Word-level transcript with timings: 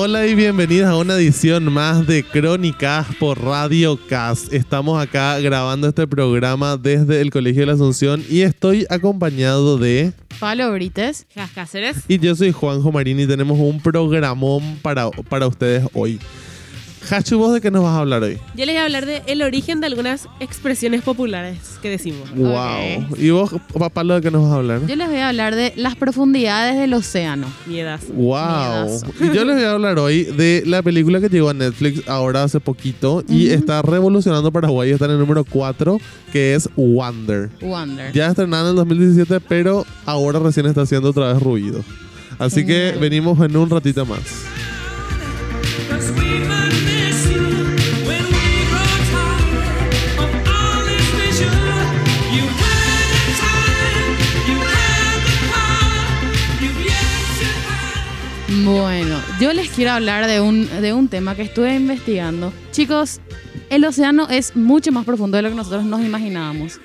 Hola, 0.00 0.28
y 0.28 0.36
bienvenidos 0.36 0.88
a 0.88 0.96
una 0.96 1.16
edición 1.16 1.72
más 1.72 2.06
de 2.06 2.22
Crónicas 2.22 3.04
por 3.18 3.42
Radio 3.42 3.98
Cast. 4.08 4.52
Estamos 4.52 5.02
acá 5.02 5.40
grabando 5.40 5.88
este 5.88 6.06
programa 6.06 6.76
desde 6.76 7.20
el 7.20 7.32
Colegio 7.32 7.62
de 7.62 7.66
la 7.66 7.72
Asunción 7.72 8.24
y 8.30 8.42
estoy 8.42 8.86
acompañado 8.90 9.76
de... 9.76 10.12
Pablo 10.38 10.70
Brites. 10.70 11.26
Jas 11.34 11.50
Cáceres. 11.50 11.96
Y 12.06 12.20
yo 12.20 12.36
soy 12.36 12.52
Juanjo 12.52 12.92
Marín 12.92 13.18
y 13.18 13.26
tenemos 13.26 13.58
un 13.58 13.80
programón 13.80 14.78
para, 14.82 15.10
para 15.10 15.48
ustedes 15.48 15.84
hoy. 15.92 16.20
Hachu, 17.10 17.38
¿vos 17.38 17.54
de 17.54 17.60
qué 17.62 17.70
nos 17.70 17.82
vas 17.82 17.94
a 17.94 18.00
hablar 18.00 18.22
hoy? 18.22 18.38
Yo 18.54 18.66
les 18.66 18.74
voy 18.74 18.76
a 18.76 18.84
hablar 18.84 19.06
de 19.06 19.22
el 19.26 19.40
origen 19.42 19.80
de 19.80 19.86
algunas 19.86 20.28
expresiones 20.40 21.02
populares 21.02 21.78
que 21.80 21.88
decimos. 21.88 22.30
Wow. 22.34 23.16
¿Y 23.16 23.30
vos, 23.30 23.54
Pablo, 23.94 24.16
de 24.16 24.20
qué 24.20 24.30
nos 24.30 24.42
vas 24.42 24.52
a 24.52 24.54
hablar? 24.56 24.86
Yo 24.86 24.94
les 24.94 25.08
voy 25.08 25.16
a 25.18 25.28
hablar 25.28 25.54
de 25.54 25.72
las 25.76 25.96
profundidades 25.96 26.76
del 26.78 26.92
océano. 26.92 27.46
Miedas. 27.66 28.02
Wow. 28.08 28.86
Miedazo. 28.86 29.06
Y 29.20 29.34
yo 29.34 29.44
les 29.44 29.56
voy 29.56 29.64
a 29.64 29.72
hablar 29.72 29.98
hoy 29.98 30.24
de 30.24 30.62
la 30.66 30.82
película 30.82 31.20
que 31.20 31.28
llegó 31.28 31.48
a 31.48 31.54
Netflix 31.54 32.06
ahora 32.08 32.42
hace 32.42 32.60
poquito 32.60 33.24
y 33.26 33.48
está 33.50 33.80
revolucionando 33.80 34.52
Paraguay. 34.52 34.90
Está 34.90 35.06
en 35.06 35.12
el 35.12 35.18
número 35.18 35.44
4, 35.44 35.98
que 36.30 36.54
es 36.54 36.68
Wonder. 36.76 37.48
Wonder. 37.62 38.12
Ya 38.12 38.26
estrenada 38.26 38.64
en 38.64 38.70
el 38.70 38.76
2017, 38.76 39.40
pero 39.48 39.86
ahora 40.04 40.40
recién 40.40 40.66
está 40.66 40.82
haciendo 40.82 41.10
otra 41.10 41.32
vez 41.32 41.42
ruido. 41.42 41.82
Así 42.38 42.66
que 42.66 42.92
Genial. 42.92 42.98
venimos 42.98 43.40
en 43.40 43.56
un 43.56 43.70
ratito 43.70 44.04
más. 44.04 44.20
Bueno, 58.68 59.16
yo 59.40 59.54
les 59.54 59.70
quiero 59.70 59.92
hablar 59.92 60.26
de 60.26 60.42
un, 60.42 60.68
de 60.82 60.92
un 60.92 61.08
tema 61.08 61.34
que 61.34 61.40
estuve 61.40 61.74
investigando. 61.74 62.52
Chicos, 62.70 63.18
el 63.70 63.82
océano 63.86 64.28
es 64.28 64.54
mucho 64.56 64.92
más 64.92 65.06
profundo 65.06 65.38
de 65.38 65.42
lo 65.42 65.48
que 65.48 65.54
nosotros 65.54 65.84
nos 65.86 66.02
imaginábamos. 66.02 66.78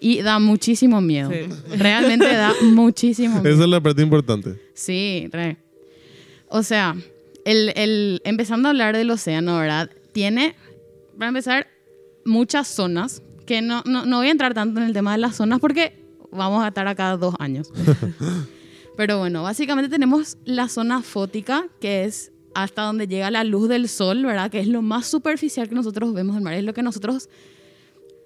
Y 0.00 0.22
da 0.22 0.40
muchísimo 0.40 1.00
miedo. 1.00 1.30
Sí. 1.30 1.76
Realmente 1.76 2.26
da 2.26 2.52
muchísimo 2.62 3.40
miedo. 3.40 3.54
Esa 3.54 3.62
es 3.62 3.68
la 3.68 3.80
parte 3.80 4.02
importante. 4.02 4.56
Sí, 4.74 5.28
re. 5.30 5.56
O 6.48 6.64
sea, 6.64 6.96
el, 7.44 7.72
el- 7.76 8.20
empezando 8.24 8.66
a 8.66 8.70
hablar 8.72 8.96
del 8.96 9.08
océano, 9.10 9.56
¿verdad? 9.58 9.88
Tiene, 10.12 10.56
para 11.16 11.28
empezar, 11.28 11.68
muchas 12.24 12.66
zonas, 12.66 13.22
que 13.46 13.62
no, 13.62 13.84
no, 13.86 14.04
no 14.04 14.16
voy 14.18 14.26
a 14.28 14.30
entrar 14.32 14.52
tanto 14.52 14.80
en 14.80 14.86
el 14.86 14.92
tema 14.92 15.12
de 15.12 15.18
las 15.18 15.36
zonas 15.36 15.60
porque 15.60 16.02
vamos 16.32 16.64
a 16.64 16.68
estar 16.68 16.88
acá 16.88 17.16
dos 17.16 17.36
años. 17.38 17.70
Pero 18.96 19.18
bueno, 19.18 19.42
básicamente 19.42 19.88
tenemos 19.88 20.36
la 20.44 20.68
zona 20.68 21.02
fótica, 21.02 21.66
que 21.80 22.04
es 22.04 22.32
hasta 22.54 22.82
donde 22.82 23.06
llega 23.06 23.30
la 23.30 23.44
luz 23.44 23.68
del 23.68 23.88
sol, 23.88 24.24
¿verdad? 24.26 24.50
Que 24.50 24.60
es 24.60 24.66
lo 24.68 24.82
más 24.82 25.06
superficial 25.06 25.68
que 25.68 25.74
nosotros 25.74 26.12
vemos 26.12 26.34
del 26.34 26.44
mar, 26.44 26.54
es 26.54 26.64
lo 26.64 26.74
que 26.74 26.82
nosotros... 26.82 27.28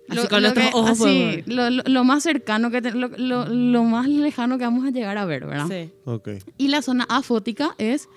Así 0.06 0.26
con 0.28 0.42
nuestros 0.42 0.66
ojos 0.74 0.90
así, 1.00 1.42
lo, 1.46 1.70
lo- 1.70 1.82
lo 1.86 2.04
más 2.04 2.22
cercano, 2.22 2.70
que 2.70 2.82
te- 2.82 2.90
lo, 2.92 3.08
lo- 3.08 3.46
lo 3.48 3.84
más 3.84 4.06
lejano 4.06 4.58
que 4.58 4.64
vamos 4.64 4.84
a 4.86 4.90
llegar 4.90 5.16
a 5.16 5.24
ver, 5.24 5.46
¿verdad? 5.46 5.66
Sí. 5.68 5.90
Ok. 6.04 6.28
Y 6.58 6.68
la 6.68 6.82
zona 6.82 7.06
afótica 7.08 7.74
es 7.78 8.08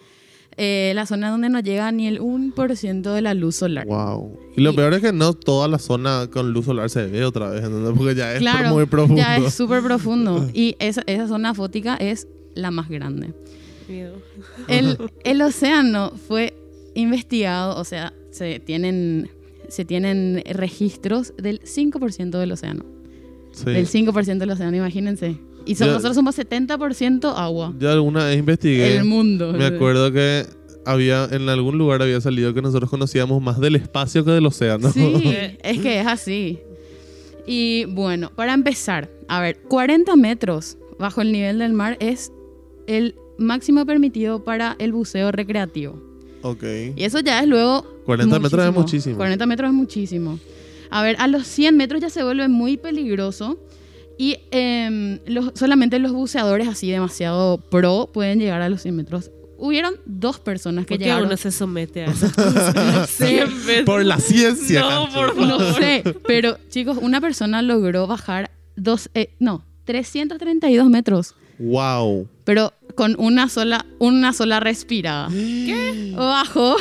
eh, 0.57 0.91
la 0.95 1.05
zona 1.05 1.29
donde 1.29 1.47
no 1.47 1.61
llega 1.61 1.89
ni 1.93 2.07
el 2.07 2.19
1% 2.19 3.13
de 3.13 3.21
la 3.21 3.33
luz 3.33 3.55
solar. 3.55 3.85
Wow. 3.85 4.37
Y 4.57 4.61
lo 4.61 4.71
Y- 4.71 4.75
peor 4.75 4.95
es 4.95 5.01
que 5.01 5.13
no 5.13 5.33
toda 5.33 5.69
la 5.69 5.79
zona 5.79 6.27
con 6.29 6.51
luz 6.51 6.65
solar 6.65 6.89
se 6.89 7.05
ve 7.05 7.23
otra 7.23 7.49
vez, 7.51 7.63
¿entendés? 7.63 7.93
Porque 7.97 8.15
ya 8.15 8.33
es 8.33 8.39
Claro, 8.39 8.69
muy 8.73 8.85
profundo. 8.85 9.21
ya 9.21 9.37
es 9.37 9.53
súper 9.53 9.81
profundo. 9.81 10.45
Y 10.53 10.75
esa, 10.79 11.03
esa 11.05 11.27
zona 11.29 11.51
afótica 11.51 11.95
es 11.95 12.27
la 12.57 12.71
más 12.71 12.89
grande. 12.89 13.33
El, 14.67 14.97
el 15.23 15.41
océano 15.41 16.11
fue 16.27 16.53
investigado, 16.95 17.79
o 17.79 17.83
sea, 17.83 18.13
se 18.31 18.59
tienen, 18.59 19.29
se 19.69 19.85
tienen 19.85 20.43
registros 20.45 21.33
del 21.37 21.61
5% 21.61 22.37
del 22.37 22.51
océano. 22.51 22.85
Sí. 23.51 23.65
Del 23.65 23.87
5% 23.87 24.37
del 24.37 24.51
océano, 24.51 24.75
imagínense. 24.77 25.37
Y 25.65 25.73
nosotros 25.73 26.15
somos 26.15 26.37
70% 26.37 27.33
agua. 27.35 27.73
Yo 27.77 27.91
alguna 27.91 28.25
vez 28.25 28.39
investigué. 28.39 28.97
El 28.97 29.03
mundo. 29.03 29.51
Me 29.51 29.65
acuerdo 29.65 30.11
que 30.11 30.45
había 30.85 31.25
en 31.25 31.49
algún 31.49 31.77
lugar 31.77 32.01
había 32.01 32.21
salido 32.21 32.53
que 32.53 32.61
nosotros 32.61 32.89
conocíamos 32.89 33.41
más 33.41 33.59
del 33.59 33.75
espacio 33.75 34.23
que 34.23 34.31
del 34.31 34.45
océano. 34.45 34.91
Sí, 34.91 35.13
es 35.61 35.79
que 35.79 35.99
es 35.99 36.07
así. 36.07 36.59
Y 37.45 37.85
bueno, 37.85 38.31
para 38.33 38.53
empezar, 38.53 39.09
a 39.27 39.41
ver, 39.41 39.59
40 39.67 40.15
metros 40.15 40.77
bajo 40.97 41.21
el 41.21 41.31
nivel 41.31 41.59
del 41.59 41.73
mar 41.73 41.97
es 41.99 42.31
el 42.87 43.15
máximo 43.37 43.85
permitido 43.85 44.43
para 44.43 44.75
el 44.79 44.91
buceo 44.93 45.31
recreativo. 45.31 46.01
ok. 46.41 46.63
Y 46.95 47.03
eso 47.03 47.19
ya 47.19 47.39
es 47.41 47.47
luego... 47.47 47.85
40 48.05 48.39
metros 48.39 48.65
es 48.65 48.73
muchísimo. 48.73 49.17
40 49.17 49.45
metros 49.45 49.67
es 49.69 49.73
muchísimo. 49.75 50.39
A 50.89 51.03
ver, 51.03 51.15
a 51.19 51.27
los 51.27 51.45
100 51.47 51.75
metros 51.75 52.01
ya 52.01 52.09
se 52.09 52.23
vuelve 52.23 52.47
muy 52.47 52.77
peligroso. 52.77 53.59
Y 54.17 54.37
em, 54.51 55.19
los- 55.27 55.51
solamente 55.55 55.99
los 55.99 56.11
buceadores 56.13 56.67
así 56.67 56.89
demasiado 56.89 57.57
pro 57.69 58.09
pueden 58.13 58.39
llegar 58.39 58.61
a 58.61 58.69
los 58.69 58.81
100 58.81 58.95
metros. 58.95 59.29
Hubieron 59.59 59.95
dos 60.05 60.39
personas 60.39 60.85
que 60.85 60.93
¿Por 60.95 60.97
qué 60.99 61.03
llegaron... 61.05 61.27
uno 61.27 61.35
se 61.37 61.51
somete 61.51 62.03
a 62.03 62.05
esas 62.11 62.33
cosas? 62.33 63.09
Siempre. 63.09 63.83
Por 63.83 64.05
la 64.05 64.19
ciencia. 64.19 64.79
No, 64.81 65.09
por 65.13 65.35
favor. 65.35 65.47
No 65.47 65.73
sé, 65.73 66.03
pero 66.25 66.57
chicos, 66.69 66.97
una 67.01 67.19
persona 67.21 67.61
logró 67.61 68.07
bajar 68.07 68.49
dos, 68.75 69.09
eh, 69.13 69.35
no, 69.39 69.65
332 69.85 70.89
metros, 70.89 71.35
Wow. 71.59 72.27
pero 72.43 72.73
con 72.95 73.15
una 73.19 73.47
sola, 73.49 73.85
una 73.99 74.33
sola 74.33 74.59
respirada. 74.59 75.29
¿Qué? 75.29 76.13
Bajó 76.15 76.75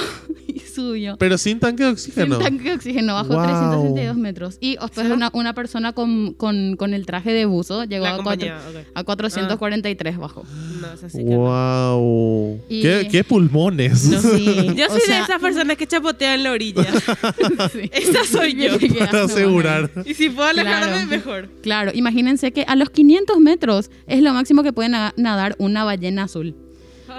Pero 1.19 1.39
sin 1.39 1.59
tanque 1.61 1.83
de 1.85 1.97
Sin 1.97 2.11
oxígeno. 2.13 2.39
tanque 2.39 2.65
de 2.71 2.75
oxígeno, 2.77 3.15
bajó 3.15 3.35
Wow. 3.35 3.43
332 3.45 4.17
metros. 4.17 4.59
Y 4.61 4.77
después 4.81 5.11
una, 5.11 5.31
una 5.33 5.55
persona 5.55 5.93
con, 5.93 6.35
con, 6.35 6.77
con 6.77 6.95
el 6.95 7.07
traje 7.07 7.33
de 7.33 7.45
buzo 7.47 7.85
llegó 7.85 8.05
La 8.05 8.15
a, 8.15 8.23
cuatro- 8.23 8.47
compañía, 8.49 8.59
ok. 8.83 8.87
a 8.95 9.05
443 9.05 10.19
bajó. 10.19 10.45
No, 10.81 10.97
que. 10.97 11.23
Wow. 11.25 12.61
¿Qué, 12.69 13.09
qué 13.11 13.25
pulmones. 13.25 13.99
Sí, 14.01 14.11
Yo 14.77 14.87
o 14.87 14.91
soy 14.91 15.01
sea, 15.01 15.17
de 15.19 15.23
esas 15.25 15.41
personas 15.41 15.77
que 15.77 15.87
chapotean 15.87 16.43
la 16.43 16.53
orilla. 16.53 16.85
sí. 17.73 17.91
Esa 17.93 18.25
soy 18.25 18.55
yo. 18.55 18.79
Quedas 18.79 19.09
Para 19.11 19.25
asegurar. 19.25 19.91
Y 20.05 20.15
si 20.15 20.29
puedo 20.31 20.49
alejarme, 20.49 20.87
Claro. 20.93 21.07
mejor. 21.07 21.49
Claro, 21.63 21.91
imagínense 21.95 22.53
que 22.53 22.65
a 22.67 22.77
los 22.77 22.91
500 22.91 23.39
metros 23.41 23.91
es 24.07 24.23
lo 24.23 24.33
máximo 24.33 24.63
que 24.63 24.73
puede 24.73 24.89
na- 24.89 25.15
nadar 25.17 25.55
una 25.59 25.85
ballena 25.85 26.25
azul. 26.25 26.55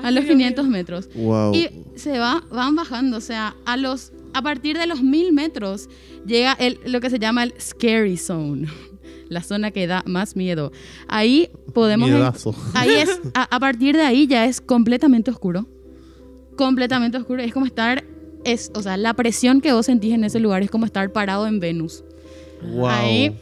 A 0.03 0.11
los 0.11 0.25
500 0.25 0.67
metros. 0.67 1.09
Wow. 1.15 1.53
Y 1.53 1.69
se 1.95 2.19
va, 2.19 2.43
van 2.51 2.75
bajando, 2.75 3.17
o 3.17 3.21
sea, 3.21 3.55
a 3.65 3.77
los 3.77 4.11
a 4.33 4.41
partir 4.41 4.77
de 4.77 4.85
los 4.85 5.01
1000 5.01 5.33
metros 5.33 5.89
llega 6.25 6.53
el, 6.53 6.79
lo 6.85 6.99
que 6.99 7.09
se 7.09 7.17
llama 7.17 7.43
el 7.43 7.53
scary 7.59 8.17
zone, 8.17 8.67
la 9.29 9.41
zona 9.41 9.71
que 9.71 9.87
da 9.87 10.03
más 10.05 10.35
miedo. 10.35 10.71
Ahí 11.07 11.49
podemos 11.73 12.09
Miedazo. 12.09 12.53
ahí 12.73 12.91
es 12.91 13.19
a, 13.33 13.43
a 13.43 13.59
partir 13.59 13.95
de 13.95 14.03
ahí 14.03 14.27
ya 14.27 14.45
es 14.45 14.61
completamente 14.61 15.31
oscuro. 15.31 15.67
Completamente 16.55 17.17
oscuro, 17.17 17.41
es 17.41 17.53
como 17.53 17.65
estar 17.65 18.03
es, 18.43 18.71
o 18.73 18.81
sea, 18.81 18.97
la 18.97 19.13
presión 19.13 19.61
que 19.61 19.73
vos 19.73 19.85
sentís 19.85 20.13
en 20.13 20.23
ese 20.23 20.39
lugar 20.39 20.63
es 20.63 20.71
como 20.71 20.85
estar 20.85 21.11
parado 21.11 21.47
en 21.47 21.59
Venus. 21.59 22.03
Wow. 22.61 22.87
Ahí, 22.87 23.37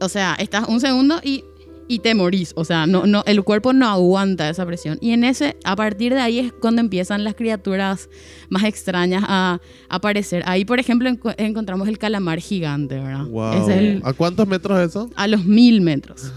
o 0.00 0.08
sea, 0.08 0.34
estás 0.38 0.68
un 0.68 0.80
segundo 0.80 1.20
y, 1.22 1.44
y 1.90 1.98
te 1.98 2.14
morís. 2.14 2.52
O 2.56 2.64
sea, 2.64 2.86
no, 2.86 3.04
no, 3.06 3.22
el 3.26 3.42
cuerpo 3.42 3.72
no 3.72 3.86
aguanta 3.88 4.48
esa 4.48 4.64
presión. 4.64 4.96
Y 5.00 5.10
en 5.10 5.24
ese, 5.24 5.56
a 5.64 5.74
partir 5.74 6.14
de 6.14 6.20
ahí 6.20 6.38
es 6.38 6.52
cuando 6.52 6.80
empiezan 6.80 7.24
las 7.24 7.34
criaturas 7.34 8.08
más 8.48 8.62
extrañas 8.64 9.24
a 9.26 9.60
aparecer. 9.88 10.42
Ahí, 10.46 10.64
por 10.64 10.78
ejemplo, 10.78 11.10
enco- 11.10 11.34
encontramos 11.36 11.88
el 11.88 11.98
calamar 11.98 12.38
gigante, 12.40 12.94
¿verdad? 13.00 13.26
Wow. 13.26 13.52
Es 13.54 13.68
el- 13.76 14.00
¿A 14.04 14.12
cuántos 14.12 14.46
metros 14.46 14.78
es 14.80 14.90
eso? 14.90 15.10
a 15.16 15.26
los 15.26 15.44
mil 15.44 15.80
metros. 15.80 16.32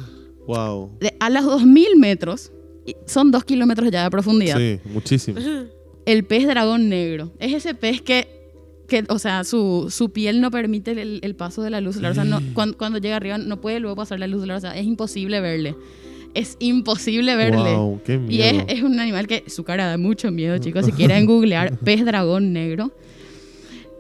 Wow. 0.48 0.98
De- 1.00 1.16
a 1.20 1.30
los 1.30 1.46
dos 1.46 1.64
mil 1.64 1.96
metros, 1.98 2.52
son 3.06 3.32
dos 3.32 3.44
kilómetros 3.46 3.90
ya 3.92 4.04
de 4.04 4.10
profundidad. 4.10 4.58
Sí, 4.58 4.80
muchísimo. 4.86 5.40
El 6.06 6.26
pez 6.26 6.48
dragón 6.48 6.90
negro. 6.90 7.32
Es 7.40 7.54
ese 7.54 7.74
pez 7.76 8.02
que, 8.02 8.43
que 8.94 9.04
o 9.10 9.18
sea, 9.18 9.44
su, 9.44 9.88
su 9.90 10.12
piel 10.12 10.40
no 10.40 10.52
permite 10.52 10.92
el, 10.92 11.20
el 11.24 11.36
paso 11.36 11.64
de 11.64 11.72
la 11.72 11.82
luz 11.82 11.96
solar. 11.96 12.12
O 12.12 12.16
sea, 12.16 12.24
no, 12.24 12.42
cuando, 12.54 12.78
cuando 12.78 13.00
llega 13.00 13.16
arriba 13.16 13.38
no 13.38 13.60
puede 13.60 13.80
luego 13.80 13.96
pasar 13.96 14.20
la 14.20 14.28
luz 14.28 14.42
solar. 14.42 14.58
O 14.58 14.62
sea, 14.62 14.78
es 14.78 14.86
imposible 14.86 15.42
verle. 15.42 15.76
Es 16.36 16.58
imposible 16.60 17.36
verle. 17.36 17.76
Wow, 17.76 18.02
qué 18.06 18.18
miedo. 18.18 18.32
Y 18.32 18.42
es, 18.42 18.66
es 18.68 18.84
un 18.84 19.00
animal 19.00 19.28
que 19.28 19.44
su 19.48 19.64
cara 19.64 19.88
da 19.88 19.98
mucho 19.98 20.32
miedo, 20.32 20.58
chicos. 20.60 20.86
Si 20.86 20.92
quieren 20.92 21.26
googlear, 21.28 21.78
pez 21.80 22.06
dragón 22.06 22.54
negro. 22.54 22.92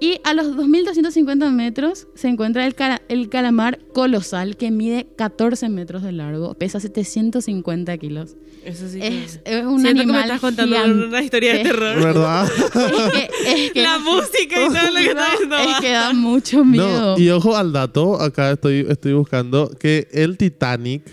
Y 0.03 0.19
a 0.25 0.33
los 0.33 0.47
2.250 0.57 1.49
metros 1.51 2.07
se 2.13 2.27
encuentra 2.27 2.65
el, 2.65 2.75
cara- 2.75 3.01
el 3.07 3.29
calamar 3.29 3.79
colosal 3.93 4.57
que 4.57 4.69
mide 4.69 5.07
14 5.15 5.69
metros 5.69 6.03
de 6.03 6.11
largo, 6.11 6.55
pesa 6.55 6.81
750 6.81 7.97
kilos. 7.97 8.35
Eso 8.65 8.89
sí. 8.89 8.99
que- 8.99 9.23
Es, 9.23 9.39
es 9.45 9.63
un 9.65 9.79
Siento 9.81 10.01
que 10.01 10.07
me 10.07 10.13
animal 10.13 10.23
estás 10.23 10.41
contando 10.41 10.75
gigante. 10.75 11.05
una 11.05 11.21
historia 11.23 11.53
de 11.53 11.63
terror. 11.63 12.01
¿Verdad? 12.03 12.49
Es 12.75 13.11
que, 13.11 13.63
es 13.65 13.71
que- 13.71 13.81
La 13.81 13.97
música 13.99 14.61
y 14.61 14.67
todo 14.67 14.87
lo 14.91 14.99
que 14.99 15.05
está 15.05 15.31
diciendo. 15.31 15.55
es 15.57 15.79
que 15.79 15.91
da 15.91 16.13
mucho 16.13 16.57
No, 16.57 16.65
miedo. 16.65 17.17
y 17.19 17.29
ojo 17.29 17.55
al 17.55 17.71
dato, 17.71 18.19
acá 18.21 18.51
estoy, 18.51 18.85
estoy 18.89 19.13
buscando 19.13 19.69
que 19.79 20.07
el 20.11 20.37
Titanic 20.37 21.03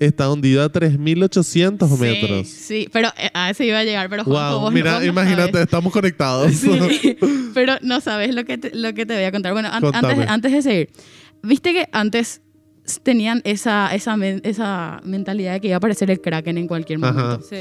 está 0.00 0.30
hundida 0.30 0.64
a 0.64 0.72
3.800 0.72 1.88
Sí, 1.88 2.00
metros. 2.00 2.48
Sí, 2.48 2.88
pero 2.92 3.08
eh, 3.18 3.30
a 3.34 3.50
ese 3.50 3.64
iba 3.66 3.78
a 3.78 3.84
llegar, 3.84 4.08
pero 4.10 4.24
Juanjo, 4.24 4.50
Wow, 4.54 4.60
vos- 4.62 4.72
mira, 4.72 4.94
vos 4.94 5.00
no 5.02 5.06
imagínate, 5.06 5.52
sabes. 5.52 5.64
estamos 5.66 5.92
conectados. 5.92 6.52
Sí, 6.52 7.16
pero 7.54 7.74
no 7.82 8.00
sabes 8.00 8.34
lo 8.34 8.44
que 8.44 8.58
te, 8.58 8.74
lo 8.74 8.92
que 8.94 9.06
te 9.06 9.14
voy 9.14 9.24
a 9.24 9.30
contar. 9.32 9.52
Bueno, 9.52 9.68
an- 9.70 9.80
Contame. 9.82 10.08
antes, 10.14 10.28
antes 10.28 10.52
de 10.52 10.62
seguir, 10.62 10.90
viste 11.42 11.72
que 11.72 11.86
antes 11.92 12.40
tenían 13.02 13.40
esa, 13.44 13.94
esa, 13.94 14.16
esa 14.42 15.00
mentalidad 15.04 15.52
de 15.52 15.60
que 15.60 15.68
iba 15.68 15.76
a 15.76 15.78
aparecer 15.78 16.10
el 16.10 16.20
Kraken 16.20 16.58
en 16.58 16.66
cualquier 16.66 16.98
Ajá. 17.04 17.12
momento. 17.12 17.46
Sí. 17.48 17.56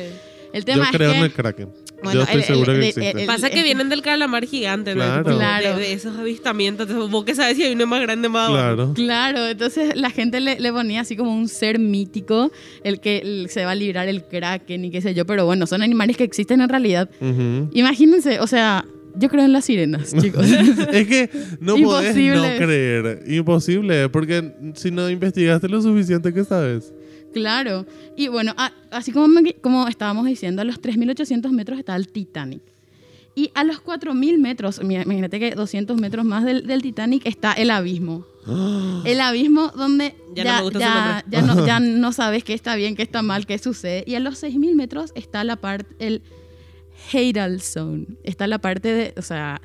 El 0.53 0.61
Yo 0.65 0.73
tema 0.73 0.85
es 0.85 0.91
creo 0.91 1.11
que... 1.11 1.17
en 1.17 1.23
el 1.23 1.31
Kraken. 1.33 1.69
Bueno, 2.01 2.13
Yo 2.19 2.23
estoy 2.23 2.39
el- 2.41 2.47
seguro 2.47 2.71
el- 2.71 2.79
que 2.79 2.87
existe. 2.89 3.21
el- 3.21 3.27
Pasa 3.27 3.49
que 3.49 3.61
vienen 3.61 3.89
del 3.89 4.01
calamar 4.01 4.45
gigante, 4.45 4.95
¿no? 4.95 5.01
Claro. 5.03 5.23
Claro. 5.35 5.75
De, 5.75 5.81
de 5.81 5.93
esos 5.93 6.17
avistamientos. 6.17 6.87
Vos 7.11 7.25
que 7.25 7.35
sabes 7.35 7.57
si 7.57 7.63
hay 7.63 7.73
uno 7.73 7.85
más 7.87 8.01
grande 8.01 8.29
más 8.29 8.49
abajo. 8.49 8.63
Claro. 8.63 8.93
Claro, 8.93 9.47
entonces 9.47 9.95
la 9.97 10.09
gente 10.09 10.39
le, 10.39 10.59
le 10.59 10.71
ponía 10.71 11.01
así 11.01 11.17
como 11.17 11.35
un 11.35 11.49
ser 11.49 11.77
mítico, 11.77 12.51
el 12.85 12.99
que 13.01 13.17
el- 13.17 13.49
se 13.49 13.65
va 13.65 13.71
a 13.71 13.75
librar 13.75 14.07
el 14.07 14.23
kraken 14.23 14.85
y 14.85 14.91
qué 14.91 15.01
sé 15.01 15.13
yo, 15.13 15.25
pero 15.25 15.45
bueno, 15.45 15.67
son 15.67 15.81
animales 15.81 16.15
que 16.15 16.23
existen 16.23 16.61
en 16.61 16.69
realidad. 16.69 17.09
Ujú. 17.19 17.69
Imagínense, 17.73 18.39
o 18.39 18.47
sea, 18.47 18.85
yo 19.15 19.27
creo 19.27 19.43
en 19.43 19.51
las 19.51 19.65
sirenas, 19.65 20.13
chicos. 20.21 20.45
es 20.49 21.07
que 21.07 21.29
no 21.59 21.75
podés 21.77 22.15
no 22.15 22.43
creer. 22.57 23.23
Imposible, 23.27 24.07
porque 24.07 24.53
si 24.75 24.89
no 24.91 25.09
investigaste 25.09 25.67
lo 25.67 25.81
suficiente 25.81 26.33
que 26.33 26.45
sabes. 26.45 26.93
Claro. 27.33 27.85
Y 28.17 28.27
bueno, 28.27 28.53
a- 28.57 28.71
así 28.91 29.11
como, 29.11 29.27
me- 29.27 29.53
como 29.55 29.87
estábamos 29.87 30.25
diciendo, 30.25 30.61
a 30.61 30.65
los 30.65 30.79
3.800 30.81 31.51
metros 31.51 31.79
está 31.79 31.95
el 31.95 32.07
Titanic. 32.09 32.61
Y 33.35 33.51
a 33.53 33.63
los 33.63 33.79
4.000 33.79 34.37
metros, 34.37 34.81
imagínate 34.83 35.39
que 35.39 35.51
200 35.51 35.97
metros 35.99 36.25
más 36.25 36.43
del, 36.43 36.67
del 36.67 36.81
Titanic 36.81 37.25
está 37.25 37.53
el 37.53 37.71
abismo. 37.71 38.25
El 39.05 39.21
abismo 39.21 39.71
donde 39.75 40.15
Ya 40.35 40.43
ya, 40.43 40.51
no 40.53 40.57
me 40.57 40.63
gusta 40.63 40.79
su 40.79 40.85
ya- 40.85 41.25
ya 41.29 41.41
no, 41.43 41.65
ya 41.65 41.79
no 41.79 42.11
sabes 42.11 42.43
qué 42.43 42.53
está 42.53 42.75
bien, 42.75 42.95
qué 42.95 43.03
está 43.03 43.21
mal, 43.21 43.45
qué 43.45 43.57
sucede. 43.59 44.03
Y 44.07 44.15
a 44.15 44.19
los 44.19 44.39
6.000 44.43 44.75
metros 44.75 45.11
está 45.15 45.43
la 45.43 45.55
parte, 45.55 45.95
el 45.99 46.21
Hadal 47.13 47.61
Zone. 47.61 48.07
Está 48.23 48.47
la 48.47 48.59
parte 48.59 48.91
de, 48.91 49.13
o 49.17 49.21
sea, 49.21 49.61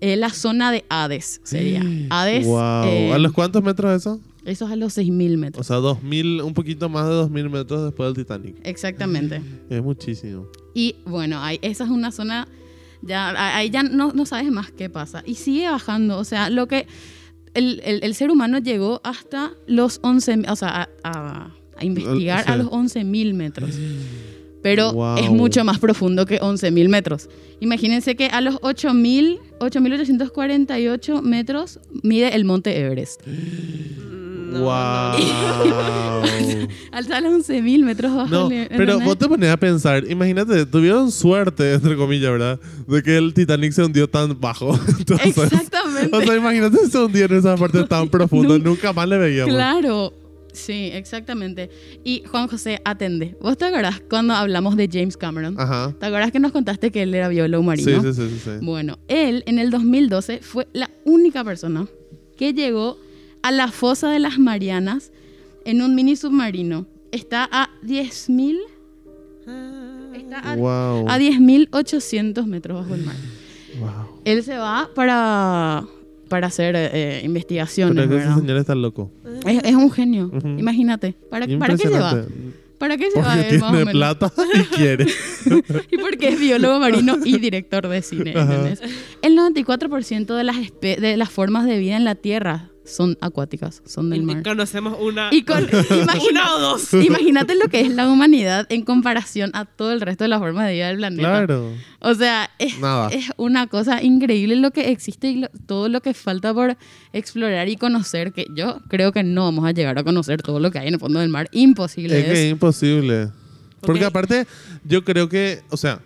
eh, 0.00 0.16
la 0.16 0.30
zona 0.30 0.72
de 0.72 0.84
Hades 0.88 1.40
sería. 1.44 1.82
Hades, 2.10 2.46
wow. 2.46 2.84
eh, 2.86 3.12
¿A 3.12 3.18
los 3.18 3.32
cuántos 3.32 3.62
metros 3.62 3.94
eso? 4.00 4.20
Eso 4.46 4.64
es 4.66 4.72
a 4.72 4.76
los 4.76 4.96
6.000 4.96 5.36
metros. 5.36 5.60
O 5.60 5.64
sea, 5.66 5.76
2000, 5.76 6.40
un 6.42 6.54
poquito 6.54 6.88
más 6.88 7.06
de 7.08 7.14
2000 7.14 7.50
metros 7.50 7.84
después 7.84 8.14
del 8.14 8.24
Titanic. 8.24 8.56
Exactamente. 8.64 9.42
Es 9.70 9.82
muchísimo. 9.82 10.46
Y 10.74 10.96
bueno, 11.04 11.42
ahí, 11.42 11.58
esa 11.62 11.84
es 11.84 11.90
una 11.90 12.12
zona, 12.12 12.46
ya, 13.02 13.56
ahí 13.56 13.70
ya 13.70 13.82
no, 13.82 14.12
no 14.12 14.26
sabes 14.26 14.50
más 14.50 14.70
qué 14.70 14.88
pasa. 14.90 15.22
Y 15.26 15.34
sigue 15.34 15.68
bajando, 15.68 16.18
o 16.18 16.24
sea, 16.24 16.50
lo 16.50 16.66
que 16.68 16.86
el, 17.54 17.80
el- 17.84 18.00
el 18.02 18.14
ser 18.14 18.30
humano 18.30 18.58
llegó 18.58 19.00
hasta 19.04 19.52
los 19.66 19.98
11, 20.02 20.42
o 20.48 20.56
sea, 20.56 20.82
a, 20.82 20.88
a- 21.10 21.50
a 21.78 21.84
investigar 21.84 22.50
a 22.50 22.56
los 22.56 22.68
11.000 22.68 23.34
metros. 23.34 23.70
Pero 24.62 24.92
Wow. 24.92 25.18
es 25.18 25.30
mucho 25.30 25.62
más 25.64 25.78
profundo 25.78 26.26
que 26.26 26.40
11.000 26.40 26.88
metros. 26.88 27.28
Imagínense 27.60 28.16
que 28.16 28.26
a 28.26 28.40
los 28.40 28.56
8.000, 28.56 29.38
8.848 29.60 31.22
metros 31.22 31.78
mide 32.02 32.34
el 32.34 32.44
monte 32.44 32.78
Everest. 32.80 33.20
No, 34.58 34.62
wow. 34.64 36.26
Hasta 36.92 37.20
los 37.20 37.32
11.000 37.48 37.84
metros 37.84 38.14
bajo 38.14 38.28
No, 38.30 38.50
el- 38.50 38.68
pero 38.68 38.98
vos 39.00 39.18
te 39.18 39.28
pones 39.28 39.50
a 39.50 39.56
pensar, 39.56 40.04
imagínate, 40.10 40.64
tuvieron 40.66 41.10
suerte, 41.10 41.74
entre 41.74 41.96
comillas, 41.96 42.32
¿verdad? 42.32 42.60
De 42.86 43.02
que 43.02 43.16
el 43.16 43.34
Titanic 43.34 43.72
se 43.72 43.84
hundió 43.84 44.08
tan 44.08 44.38
bajo. 44.40 44.78
Entonces, 44.98 45.36
Exactamente. 45.36 46.16
O 46.16 46.20
sea, 46.22 46.36
imagínate 46.36 46.78
si 46.84 46.90
se 46.90 46.98
hundió 46.98 47.26
en 47.26 47.34
esa 47.34 47.56
parte 47.56 47.84
tan 47.84 48.08
profunda, 48.10 48.58
Nunca- 48.58 48.92
más 48.92 49.08
le 49.08 49.18
veíamos. 49.18 49.54
Claro, 49.54 50.12
sí, 50.52 50.90
exactamente. 50.92 51.70
Y 52.04 52.22
Juan 52.30 52.48
José, 52.48 52.80
atende. 52.84 53.36
¿Vos 53.40 53.56
te 53.58 53.66
acordás 53.66 54.00
cuando 54.08 54.34
hablamos 54.34 54.76
de 54.76 54.88
James 54.90 55.16
Cameron? 55.16 55.54
Ajá. 55.58 55.94
¿Te 55.98 56.06
acordás 56.06 56.32
que 56.32 56.40
nos 56.40 56.52
contaste 56.52 56.90
que 56.90 57.02
él 57.02 57.14
era 57.14 57.28
biólogo 57.28 57.62
Sí, 57.62 57.66
marino? 57.66 58.02
sí, 58.02 58.12
sí, 58.14 58.28
sí, 58.30 58.40
sí. 58.44 58.50
Bueno, 58.62 58.98
él 59.08 59.42
en 59.46 59.58
el 59.58 59.70
2012 59.70 60.40
fue 60.42 60.66
la 60.72 60.90
única 61.04 61.44
persona 61.44 61.86
que 62.36 62.52
llegó 62.54 62.98
a 63.48 63.52
la 63.52 63.68
fosa 63.68 64.10
de 64.10 64.18
las 64.18 64.38
Marianas 64.38 65.12
en 65.64 65.82
un 65.82 65.94
mini 65.94 66.16
submarino. 66.16 66.86
Está 67.12 67.48
a 67.50 67.70
10.000 67.84 68.56
está 70.14 70.38
a, 70.52 70.56
Wow. 70.56 71.08
a 71.08 71.18
10.800 71.18 72.46
metros 72.46 72.80
bajo 72.82 72.94
el 72.94 73.04
mar. 73.04 73.16
wow. 73.78 74.20
Él 74.24 74.42
se 74.42 74.56
va 74.56 74.88
para, 74.94 75.84
para 76.28 76.48
hacer 76.48 76.74
eh, 76.76 77.20
investigaciones, 77.24 78.06
Pero 78.08 78.34
señor 78.36 78.56
está 78.58 78.74
loco. 78.74 79.10
Es, 79.46 79.62
es 79.64 79.74
un 79.74 79.90
genio, 79.90 80.30
imagínate. 80.58 81.14
¿Para, 81.30 81.46
¿Para 81.58 81.76
qué 81.76 81.82
se 81.88 81.98
va? 81.98 82.24
¿Para 82.78 82.96
qué 82.98 83.10
se 83.10 83.20
va 83.20 83.36
más 83.36 83.62
o 83.62 83.72
menos? 83.72 83.92
plata 83.92 84.32
y 84.54 84.58
quiere. 84.76 85.06
Y 85.90 85.96
porque 85.98 86.28
es 86.28 86.40
biólogo 86.40 86.78
marino 86.80 87.16
y 87.24 87.38
director 87.38 87.88
de 87.88 88.02
cine, 88.02 88.32
¿entendés? 88.36 88.82
El 89.22 89.36
94% 89.38 90.34
de 90.34 90.44
las, 90.44 90.56
espe- 90.56 90.98
de 90.98 91.16
las 91.16 91.30
formas 91.30 91.64
de 91.66 91.78
vida 91.78 91.96
en 91.96 92.04
la 92.04 92.16
Tierra 92.16 92.70
son 92.86 93.18
acuáticas, 93.20 93.82
son 93.84 94.10
del 94.10 94.22
Y 94.22 94.24
mar. 94.26 94.42
conocemos 94.42 94.96
una. 95.00 95.28
Y 95.32 95.42
con, 95.42 95.64
una 96.30 96.54
o 96.54 96.60
dos. 96.60 96.94
imagínate 96.94 97.54
lo 97.56 97.68
que 97.68 97.80
es 97.80 97.90
la 97.94 98.08
humanidad 98.10 98.66
en 98.70 98.82
comparación 98.82 99.50
a 99.54 99.64
todo 99.64 99.92
el 99.92 100.00
resto 100.00 100.24
de 100.24 100.28
las 100.28 100.38
formas 100.38 100.66
de 100.68 100.74
vida 100.74 100.88
del 100.88 100.96
planeta. 100.98 101.22
claro. 101.46 101.72
O 102.00 102.14
sea, 102.14 102.50
es, 102.58 102.78
Nada. 102.78 103.08
es 103.08 103.30
una 103.36 103.66
cosa 103.66 104.02
increíble 104.02 104.56
lo 104.56 104.70
que 104.70 104.90
existe 104.90 105.28
y 105.28 105.36
lo- 105.40 105.48
todo 105.66 105.88
lo 105.88 106.00
que 106.00 106.14
falta 106.14 106.54
por 106.54 106.76
explorar 107.12 107.68
y 107.68 107.76
conocer, 107.76 108.32
que 108.32 108.46
yo 108.54 108.78
creo 108.88 109.12
que 109.12 109.22
no 109.22 109.44
vamos 109.44 109.64
a 109.66 109.72
llegar 109.72 109.98
a 109.98 110.04
conocer 110.04 110.42
todo 110.42 110.60
lo 110.60 110.70
que 110.70 110.78
hay 110.78 110.88
en 110.88 110.94
el 110.94 111.00
fondo 111.00 111.20
del 111.20 111.28
mar. 111.28 111.48
Imposible 111.52 112.18
Es 112.20 112.24
que 112.26 112.32
es 112.46 112.52
imposible. 112.52 113.28
Porque 113.80 114.04
aparte, 114.04 114.46
yo 114.84 115.04
creo 115.04 115.28
que, 115.28 115.62
o 115.70 115.76
sea, 115.76 116.00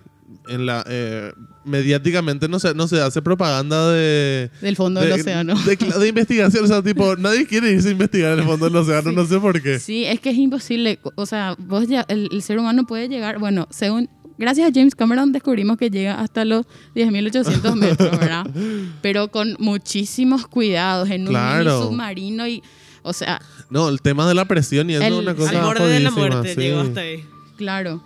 en 0.50 0.67
la 0.67 0.85
eh, 0.88 1.32
mediáticamente 1.64 2.49
no 2.49 2.58
se, 2.58 2.75
no 2.75 2.88
se 2.88 3.00
hace 3.00 3.23
propaganda 3.23 3.91
de. 3.93 4.50
del 4.61 4.76
fondo 4.76 5.00
del 5.00 5.12
océano. 5.12 5.55
De, 5.64 5.76
de 5.76 6.08
investigación, 6.08 6.64
o 6.64 6.67
sea, 6.67 6.82
tipo, 6.82 7.17
nadie 7.19 7.47
quiere 7.47 7.70
irse 7.70 7.88
a 7.88 7.93
investigar 7.93 8.32
en 8.35 8.41
el 8.41 8.44
fondo 8.44 8.67
del 8.67 8.76
océano, 8.76 9.12
no 9.12 9.25
sé 9.26 9.38
por 9.41 9.61
qué. 9.62 9.79
Sí, 9.79 10.05
es 10.05 10.20
que 10.20 10.31
es 10.31 10.37
imposible. 10.37 10.99
O 11.14 11.25
sea, 11.26 11.54
vos 11.59 11.87
ya, 11.88 12.04
el, 12.09 12.28
el 12.33 12.42
ser 12.42 12.59
humano 12.59 12.85
puede 12.87 13.09
llegar, 13.09 13.38
bueno, 13.38 13.66
según, 13.71 14.09
gracias 14.38 14.69
a 14.71 14.73
James 14.75 14.95
Cameron 14.95 15.33
descubrimos 15.33 15.76
que 15.76 15.90
llega 15.90 16.21
hasta 16.21 16.45
los 16.45 16.66
10.800 16.95 17.75
metros, 17.76 18.19
¿verdad? 18.19 18.47
Pero 19.02 19.28
con 19.28 19.57
muchísimos 19.59 20.47
cuidados, 20.47 21.11
en 21.11 21.23
un 21.23 21.28
Claro. 21.28 21.76
mini 21.78 21.87
submarino 21.88 22.47
y, 22.49 22.62
o 23.02 23.12
sea, 23.12 23.40
No, 23.71 23.88
el 23.88 24.00
tema 24.02 24.26
de 24.28 24.35
la 24.35 24.47
presión 24.47 24.90
y 24.90 24.95
eso 24.95 25.04
El- 25.04 25.12
es 25.12 25.19
una 25.21 25.35
cosa 25.35 25.50
Al 25.61 25.64
borde 25.64 25.88
de 25.88 26.00
la 26.00 26.11
muerte 26.11 26.54
sí. 26.54 26.61
llegó 26.61 26.80
hasta 26.80 27.00
ahí. 27.00 27.25
claro. 27.57 28.02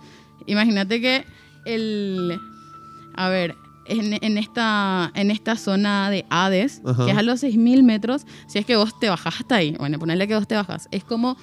Imagínate 0.47 1.01
que 1.01 1.25
el, 1.65 2.39
a 3.15 3.29
ver, 3.29 3.55
en, 3.85 4.17
en 4.23 4.37
esta, 4.37 5.11
en 5.15 5.31
esta 5.31 5.55
zona 5.57 6.09
de 6.09 6.25
Hades, 6.29 6.81
Ajá. 6.85 7.05
que 7.05 7.11
es 7.11 7.17
a 7.17 7.21
los 7.23 7.43
6.000 7.43 7.83
metros, 7.83 8.25
si 8.47 8.59
es 8.59 8.65
que 8.65 8.75
vos 8.75 8.99
te 8.99 9.09
bajás 9.09 9.41
hasta 9.41 9.55
ahí, 9.55 9.75
bueno, 9.77 9.99
ponerle 9.99 10.27
que 10.27 10.35
vos 10.35 10.47
te 10.47 10.55
bajas, 10.55 10.87
es 10.91 11.03
como 11.03 11.37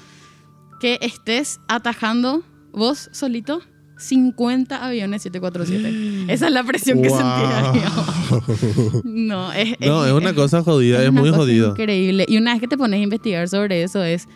que 0.81 0.99
estés 1.03 1.61
atajando 1.69 2.43
vos 2.73 3.09
solito 3.13 3.63
50 3.99 4.85
aviones 4.85 5.23
747. 5.23 6.25
Esa 6.33 6.47
es 6.47 6.53
la 6.53 6.65
presión 6.65 7.03
que 7.03 7.11
sentía. 7.11 7.73
digamos. 7.73 9.05
No, 9.05 9.53
es, 9.53 9.79
No, 9.81 10.05
es 10.05 10.13
una 10.13 10.35
cosa 10.35 10.63
jodida, 10.63 11.03
es, 11.03 11.13
muy 11.13 11.31
jodido. 11.31 11.71
Increíble. 11.71 12.27
Y 12.29 12.37
una 12.39 12.53
vez 12.53 12.61
que 12.61 12.69
te 12.69 12.77
pones 12.77 12.99
a 12.99 13.03
investigar 13.03 13.49
sobre 13.49 13.83
eso, 13.83 14.03
es 14.03 14.27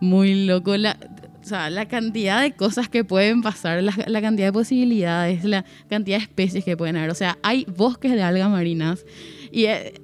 muy 0.00 0.46
loco. 0.46 0.76
La, 0.76 0.96
o 1.42 1.44
sea, 1.44 1.70
la 1.70 1.86
cantidad 1.88 2.42
de 2.42 2.52
cosas 2.52 2.88
que 2.88 3.04
pueden 3.04 3.42
pasar, 3.42 3.82
la, 3.82 3.94
la 4.06 4.20
cantidad 4.20 4.48
de 4.48 4.52
posibilidades, 4.52 5.44
la 5.44 5.64
cantidad 5.88 6.18
de 6.18 6.24
especies 6.24 6.64
que 6.64 6.76
pueden 6.76 6.96
haber. 6.96 7.10
O 7.10 7.14
sea, 7.14 7.38
hay 7.42 7.64
bosques 7.76 8.12
de 8.12 8.22
algas 8.22 8.50
marinas 8.50 9.04
y 9.50 9.64
eh, 9.64 9.94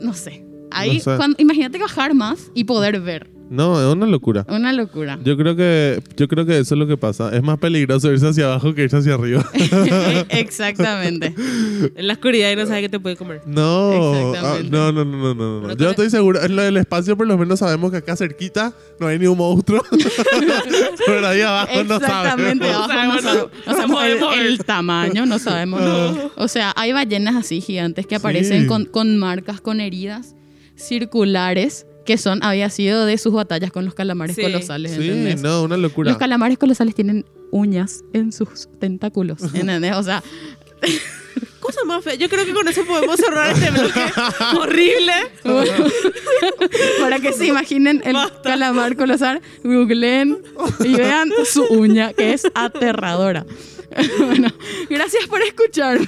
no 0.00 0.12
sé. 0.14 0.44
Ahí, 0.70 0.94
No 0.98 1.00
sé. 1.04 1.16
cuando- 1.16 1.36
imagínate 1.38 1.78
bajar 1.78 2.14
más 2.14 2.50
y 2.54 2.64
poder 2.64 3.00
ver. 3.00 3.30
No, 3.50 3.78
es 3.80 3.94
una 3.94 4.06
locura. 4.06 4.44
Una 4.48 4.72
locura. 4.72 5.18
Yo 5.22 5.36
creo 5.36 5.54
que 5.54 6.02
yo 6.16 6.26
creo 6.28 6.46
que 6.46 6.58
eso 6.58 6.74
es 6.74 6.78
lo 6.78 6.86
que 6.86 6.96
pasa. 6.96 7.34
Es 7.36 7.42
más 7.42 7.58
peligroso 7.58 8.10
irse 8.10 8.26
hacia 8.28 8.46
abajo 8.46 8.74
que 8.74 8.84
irse 8.84 8.96
hacia 8.96 9.14
arriba. 9.14 9.44
Exactamente. 10.30 11.34
En 11.94 12.06
la 12.06 12.14
oscuridad 12.14 12.50
y 12.50 12.56
no 12.56 12.66
sabes 12.66 12.82
qué 12.82 12.88
te 12.88 12.98
puede 13.00 13.16
comer. 13.16 13.42
No, 13.46 13.90
ah, 13.92 14.28
Exactamente. 14.30 14.70
no, 14.70 14.92
no, 14.92 15.04
no, 15.04 15.34
no, 15.34 15.60
no, 15.60 15.76
Yo 15.76 15.90
estoy 15.90 16.10
seguro, 16.10 16.42
en 16.42 16.56
lo 16.56 16.62
del 16.62 16.76
espacio 16.78 17.16
por 17.16 17.26
lo 17.26 17.36
menos 17.38 17.58
sabemos 17.58 17.90
que 17.90 17.98
acá 17.98 18.16
cerquita 18.16 18.72
no 18.98 19.06
hay 19.06 19.18
ni 19.18 19.26
un 19.26 19.36
monstruo. 19.38 19.82
Pero 21.06 21.26
ahí 21.26 21.40
abajo 21.42 21.84
no 21.84 21.96
Exactamente. 21.96 22.64
sabemos. 22.66 22.90
abajo 22.90 23.06
no, 23.06 23.14
No 23.14 23.22
sabemos, 23.22 23.50
no 23.66 23.74
sabemos 23.74 24.04
el, 24.04 24.40
el- 24.40 24.46
el 24.54 24.64
tamaño, 24.64 25.26
no 25.26 25.38
sabemos. 25.38 25.80
No. 25.80 26.30
O 26.36 26.48
sea, 26.48 26.72
hay 26.76 26.92
ballenas 26.92 27.36
así 27.36 27.60
gigantes 27.60 28.06
que 28.06 28.16
aparecen 28.16 28.62
Sí. 28.62 28.66
con, 28.68 28.86
con 28.86 29.16
marcas, 29.18 29.60
con 29.60 29.80
heridas 29.80 30.34
circulares 30.76 31.86
que 32.04 32.18
son, 32.18 32.42
había 32.42 32.68
sido 32.70 33.06
de 33.06 33.16
sus 33.18 33.32
batallas 33.32 33.70
con 33.72 33.84
los 33.84 33.94
calamares 33.94 34.36
Sí. 34.36 34.42
colosales, 34.42 34.92
Sí, 34.92 35.02
¿entendés? 35.08 35.42
no, 35.42 35.62
una 35.62 35.76
locura. 35.76 36.10
Los 36.10 36.18
calamares 36.18 36.58
colosales 36.58 36.94
tienen 36.94 37.24
uñas 37.50 38.02
en 38.12 38.32
sus 38.32 38.68
tentáculos, 38.80 39.38
¿entendés? 39.54 39.94
O 39.96 40.02
sea, 40.02 40.22
cosa 41.60 41.80
más 41.86 42.04
fea. 42.04 42.14
Yo 42.14 42.28
creo 42.28 42.44
que 42.44 42.52
con 42.52 42.68
eso 42.68 42.84
podemos 42.84 43.16
cerrar 43.16 43.50
este 43.52 43.70
bloque 43.70 44.00
horrible. 44.60 45.12
Para 47.00 47.18
que 47.20 47.32
se 47.32 47.46
imaginen 47.46 48.02
el 48.04 48.14
Basta. 48.14 48.42
calamar 48.42 48.96
colosal, 48.96 49.40
googleen 49.62 50.38
y 50.80 50.94
vean 50.94 51.30
su 51.44 51.64
uña, 51.64 52.12
que 52.12 52.32
es 52.32 52.46
aterradora. 52.54 53.44
Bueno, 54.18 54.48
gracias 54.90 55.26
por 55.28 55.40
escuchar. 55.42 56.00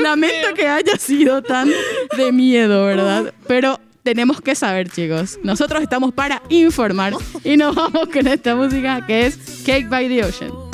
Lamento 0.00 0.54
que 0.54 0.66
haya 0.68 0.96
sido 0.96 1.42
tan 1.42 1.68
de 2.16 2.32
miedo, 2.32 2.84
¿verdad? 2.86 3.34
Pero 3.48 3.80
tenemos 4.02 4.40
que 4.40 4.54
saber, 4.54 4.88
chicos. 4.88 5.38
Nosotros 5.42 5.82
estamos 5.82 6.12
para 6.12 6.42
informar 6.48 7.14
y 7.44 7.56
nos 7.56 7.74
vamos 7.74 8.08
con 8.12 8.26
esta 8.26 8.56
música 8.56 9.04
que 9.06 9.26
es 9.26 9.36
Cake 9.64 9.88
by 9.88 10.08
the 10.08 10.24
Ocean. 10.24 10.70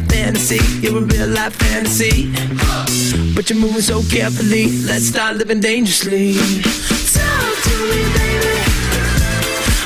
Life 0.00 0.12
fantasy, 0.12 0.60
you're 0.80 0.98
a 0.98 1.00
real 1.02 1.28
life 1.28 1.54
fantasy. 1.56 2.30
But 3.34 3.50
you're 3.50 3.58
moving 3.58 3.82
so 3.82 4.02
carefully, 4.02 4.70
let's 4.86 5.06
start 5.06 5.36
living 5.36 5.60
dangerously. 5.60 6.34
Talk 6.34 7.62
to 7.64 7.74
me, 7.90 8.02
baby. 8.16 8.58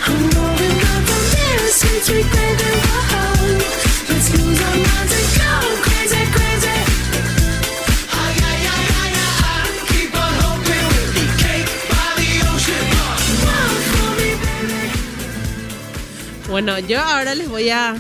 I'm 0.07 0.31
rolling 0.37 0.81
up 0.91 1.03
from 1.09 1.25
there, 1.35 1.69
sweet, 1.69 2.03
sweet 2.03 2.29
baby. 2.33 2.71
Let's 4.09 4.29
lose 4.35 4.61
our 4.63 4.77
minds 4.77 5.13
and 5.19 5.29
go 5.39 5.51
crazy, 5.83 6.23
crazy. 6.37 6.79
Ay, 8.13 8.35
ay, 8.51 8.61
ay, 8.75 8.85
ay, 9.03 9.13
ay, 9.19 9.41
ay. 9.45 9.67
Keep 9.89 10.15
on 10.15 10.33
hoping 10.45 10.85
we'll 10.91 11.11
be 11.15 11.25
cake 11.43 11.71
by 11.91 12.09
the 12.19 12.31
ocean. 12.51 12.85
Run 13.45 13.75
for 13.91 14.11
me, 14.19 14.31
baby. 14.43 14.83
Bueno, 16.49 16.79
yo 16.81 17.01
ahora 17.01 17.35
les 17.35 17.49
voy 17.49 17.71
a 17.71 17.97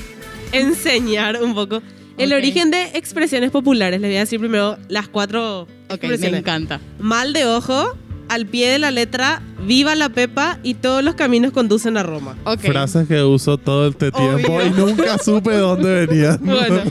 enseñar 0.52 1.42
un 1.42 1.54
poco 1.54 1.82
el 2.18 2.32
Ok. 2.32 2.38
origen 2.38 2.70
de 2.70 2.82
expresiones 2.94 3.50
populares. 3.50 4.00
Les 4.00 4.10
voy 4.10 4.16
a 4.16 4.20
decir 4.20 4.38
primero 4.40 4.76
las 4.88 5.08
cuatro 5.08 5.62
Ok, 5.62 5.68
me 5.88 5.94
expresiones. 5.96 6.40
encanta. 6.40 6.80
Mal 6.98 7.32
de 7.32 7.46
ojo, 7.46 7.96
al 8.28 8.46
pie 8.46 8.70
de 8.70 8.78
la 8.78 8.90
letra, 8.90 9.42
viva 9.66 9.94
la 9.94 10.08
pepa 10.08 10.58
y 10.62 10.74
todos 10.74 11.04
los 11.04 11.14
caminos 11.14 11.52
conducen 11.52 11.96
a 11.98 12.02
Roma. 12.02 12.36
Ok. 12.44 12.60
Frases 12.60 13.06
que 13.06 13.22
uso 13.22 13.58
todo 13.58 13.88
este 13.88 14.10
tiempo 14.10 14.54
Obvio. 14.54 14.66
y 14.66 14.70
nunca 14.70 15.18
supe 15.22 15.50
de 15.50 15.58
dónde 15.58 16.06
venían. 16.06 16.38
Bueno, 16.42 16.82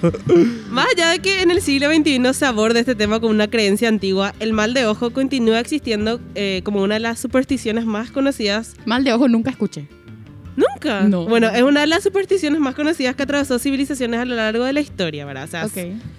más 0.70 0.88
allá 0.96 1.10
de 1.10 1.20
que 1.20 1.42
en 1.42 1.50
el 1.51 1.62
siglo 1.62 1.88
XXI 1.94 2.34
se 2.34 2.46
aborde 2.46 2.80
este 2.82 2.94
tema 2.96 3.20
como 3.20 3.32
una 3.32 3.48
creencia 3.50 3.89
antigua, 3.89 4.34
el 4.39 4.53
mal 4.53 4.74
de 4.75 4.86
ojo 4.86 5.10
continúa 5.12 5.60
existiendo 5.60 6.20
eh, 6.36 6.62
como 6.63 6.82
una 6.84 6.96
de 6.96 7.00
las 7.00 7.20
supersticiones 7.20 7.86
más 7.86 8.12
conocidas. 8.12 8.75
Mal 8.86 9.03
de 9.03 9.13
ojo 9.13 9.27
nunca 9.27 9.50
escuché. 9.50 9.88
¿Nunca? 10.56 11.02
No. 11.02 11.26
Bueno, 11.26 11.50
es 11.50 11.64
una 11.64 11.82
de 11.82 11.88
las 11.88 12.04
supersticiones 12.04 12.60
más 12.60 12.76
conocidas 12.76 13.16
que 13.16 13.24
atravesó 13.24 13.58
civilizaciones 13.60 14.20
a 14.20 14.26
lo 14.26 14.36
largo 14.36 14.64
de 14.64 14.74
la 14.74 14.82
historia, 14.82 15.26
¿verdad? 15.26 15.46
O 15.46 15.48
sea, 15.48 15.68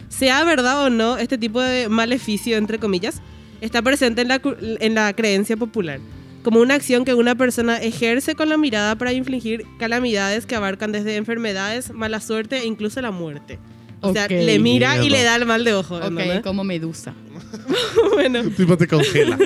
sea 0.08 0.44
verdad 0.44 0.84
o 0.84 0.90
no, 0.90 1.16
este 1.16 1.38
tipo 1.38 1.60
de 1.60 1.88
maleficio, 1.88 2.56
entre 2.56 2.78
comillas, 2.78 3.20
está 3.60 3.82
presente 3.82 4.22
en 4.22 4.28
la, 4.28 4.40
en 4.60 4.94
la 4.94 5.12
creencia 5.12 5.56
popular. 5.56 6.00
Como 6.42 6.60
una 6.60 6.74
acción 6.74 7.04
que 7.04 7.14
una 7.14 7.34
persona 7.36 7.78
ejerce 7.78 8.34
con 8.34 8.48
la 8.48 8.58
mirada 8.58 8.96
para 8.96 9.12
infligir 9.12 9.64
calamidades 9.78 10.44
que 10.44 10.54
abarcan 10.54 10.92
desde 10.92 11.16
enfermedades, 11.16 11.92
mala 11.92 12.20
suerte 12.20 12.58
e 12.58 12.66
incluso 12.66 13.00
la 13.00 13.10
muerte. 13.10 13.58
O 14.08 14.12
sea, 14.12 14.28
le 14.28 14.58
mira 14.58 14.96
y 14.96 15.00
Miedo. 15.00 15.16
le 15.16 15.22
da 15.22 15.36
el 15.36 15.46
mal 15.46 15.64
de 15.64 15.74
ojo. 15.74 15.96
Ok, 15.96 16.04
¿entendés? 16.04 16.42
como 16.42 16.64
medusa. 16.64 17.14
bueno, 18.12 18.42
tipo 18.50 18.76
te 18.76 18.86
congela. 18.86 19.38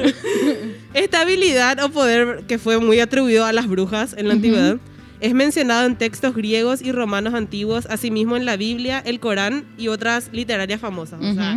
esta 0.94 1.20
habilidad 1.20 1.82
o 1.84 1.90
poder 1.90 2.44
que 2.46 2.58
fue 2.58 2.78
muy 2.78 3.00
atribuido 3.00 3.44
a 3.44 3.52
las 3.52 3.66
brujas 3.66 4.14
en 4.16 4.28
la 4.28 4.34
antigüedad 4.34 4.78
es 5.20 5.34
mencionado 5.34 5.86
en 5.86 5.96
textos 5.96 6.34
griegos 6.34 6.80
y 6.80 6.92
romanos 6.92 7.34
antiguos, 7.34 7.86
asimismo 7.86 8.36
en 8.36 8.44
la 8.44 8.56
Biblia, 8.56 9.02
el 9.04 9.18
Corán 9.18 9.64
y 9.76 9.88
otras 9.88 10.30
literarias 10.32 10.80
famosas. 10.80 11.20
O 11.20 11.34
sea, 11.34 11.56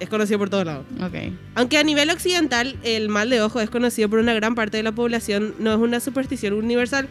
es 0.00 0.08
conocido 0.08 0.38
por 0.38 0.50
todos 0.50 0.64
lados. 0.64 0.86
Ok. 1.00 1.32
Aunque 1.54 1.78
a 1.78 1.84
nivel 1.84 2.10
occidental 2.10 2.76
el 2.82 3.08
mal 3.08 3.30
de 3.30 3.42
ojo 3.42 3.60
es 3.60 3.70
conocido 3.70 4.08
por 4.08 4.18
una 4.18 4.34
gran 4.34 4.54
parte 4.54 4.78
de 4.78 4.82
la 4.82 4.92
población, 4.92 5.54
no 5.58 5.72
es 5.72 5.78
una 5.78 6.00
superstición 6.00 6.54
universal. 6.54 7.08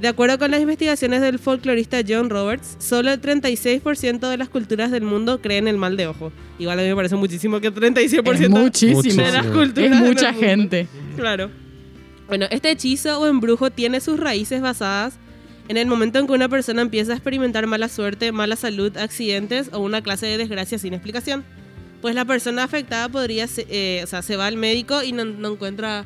De 0.00 0.06
acuerdo 0.06 0.38
con 0.38 0.50
las 0.52 0.60
investigaciones 0.60 1.20
del 1.22 1.40
folclorista 1.40 1.98
John 2.08 2.30
Roberts, 2.30 2.76
solo 2.78 3.10
el 3.10 3.20
36% 3.20 4.28
de 4.30 4.36
las 4.36 4.48
culturas 4.48 4.92
del 4.92 5.02
mundo 5.02 5.40
creen 5.40 5.66
el 5.66 5.76
mal 5.76 5.96
de 5.96 6.06
ojo. 6.06 6.30
Igual 6.60 6.78
a 6.78 6.82
mí 6.82 6.88
me 6.88 6.94
parece 6.94 7.16
muchísimo 7.16 7.60
que 7.60 7.72
36% 7.72 8.44
Es 8.44 8.48
muchísimo. 8.50 9.02
de 9.02 9.32
las 9.32 9.44
Muchísimo. 9.46 9.52
culturas 9.54 9.90
Es 9.92 9.98
mucha 10.00 10.32
mundo. 10.32 10.46
gente. 10.46 10.86
Claro. 11.16 11.50
Bueno, 12.28 12.46
este 12.50 12.70
hechizo 12.70 13.18
o 13.20 13.26
embrujo 13.26 13.70
tiene 13.70 14.00
sus 14.00 14.20
raíces 14.20 14.60
basadas 14.60 15.14
en 15.66 15.76
el 15.76 15.86
momento 15.86 16.18
en 16.20 16.26
que 16.28 16.32
una 16.32 16.48
persona 16.48 16.80
empieza 16.82 17.12
a 17.12 17.16
experimentar 17.16 17.66
mala 17.66 17.88
suerte, 17.88 18.30
mala 18.30 18.54
salud, 18.54 18.96
accidentes 18.96 19.68
o 19.72 19.80
una 19.80 20.00
clase 20.02 20.26
de 20.26 20.38
desgracia 20.38 20.78
sin 20.78 20.94
explicación. 20.94 21.44
Pues 22.00 22.14
la 22.14 22.24
persona 22.24 22.62
afectada 22.62 23.08
podría, 23.08 23.46
eh, 23.56 24.00
o 24.04 24.06
sea, 24.06 24.22
se 24.22 24.36
va 24.36 24.46
al 24.46 24.56
médico 24.56 25.02
y 25.02 25.10
no, 25.10 25.24
no 25.24 25.48
encuentra 25.54 26.04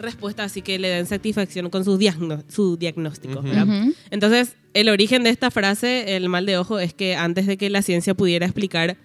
respuesta, 0.00 0.44
así 0.44 0.62
que 0.62 0.78
le 0.78 0.88
dan 0.90 1.06
satisfacción 1.06 1.70
con 1.70 1.84
su, 1.84 1.98
diagno- 1.98 2.42
su 2.48 2.76
diagnóstico. 2.76 3.42
¿verdad? 3.42 3.66
Ujú. 3.68 3.94
Entonces, 4.10 4.56
el 4.74 4.88
origen 4.88 5.22
de 5.22 5.30
esta 5.30 5.50
frase, 5.50 6.16
el 6.16 6.28
mal 6.28 6.46
de 6.46 6.56
ojo, 6.58 6.78
es 6.78 6.94
que 6.94 7.14
antes 7.16 7.46
de 7.46 7.56
que 7.56 7.70
la 7.70 7.82
ciencia 7.82 8.14
pudiera 8.14 8.46
explicar 8.46 8.96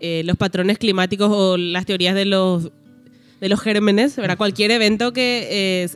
eh, 0.00 0.22
los 0.24 0.36
patrones 0.36 0.78
climáticos 0.78 1.30
o 1.32 1.56
las 1.56 1.86
teorías 1.86 2.14
de 2.14 2.24
los 2.26 2.70
de 3.40 3.48
los 3.50 3.60
gérmenes, 3.60 4.16
¿verdad? 4.16 4.38
Cualquier 4.38 4.70
evento 4.70 5.12
que 5.12 5.48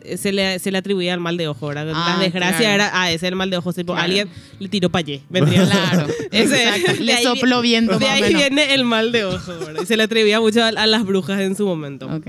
eh, 0.05 0.17
se, 0.19 0.33
le, 0.33 0.59
se 0.59 0.71
le 0.71 0.77
atribuía 0.79 1.15
al 1.15 1.21
mal 1.21 1.39
de 1.39 1.49
ojo, 1.49 1.69
¿verdad? 1.69 1.93
Ah, 1.95 2.17
la 2.19 2.23
desgracia 2.25 2.59
claro. 2.59 2.75
era, 2.75 2.91
ah, 2.93 3.09
ese 3.11 3.25
es 3.27 3.31
el 3.31 3.37
mal 3.37 3.49
de 3.49 3.57
ojo, 3.57 3.73
tipo, 3.73 3.95
Claro. 3.95 4.05
alguien 4.05 4.29
le 4.59 4.69
tiró 4.69 4.91
para 4.91 5.01
allí, 5.01 5.23
vendría. 5.31 5.65
Claro. 5.65 6.09
Ese- 6.31 7.01
Le 7.01 7.15
ahí 7.15 7.25
sopló 7.25 7.63
vi- 7.63 7.71
viento 7.71 7.99
De 7.99 8.07
ahí 8.07 8.21
menos. 8.23 8.39
viene 8.39 8.75
el 8.75 8.85
mal 8.85 9.13
de 9.13 9.25
ojo, 9.25 9.53
¿verdad? 9.61 9.81
Y 9.83 9.87
se 9.87 9.97
le 9.97 10.03
atribuía 10.03 10.41
mucho 10.41 10.63
a, 10.63 10.69
a 10.69 10.87
las 10.87 11.05
brujas 11.07 11.41
en 11.41 11.57
su 11.57 11.65
momento. 11.65 12.07
Ok. 12.15 12.27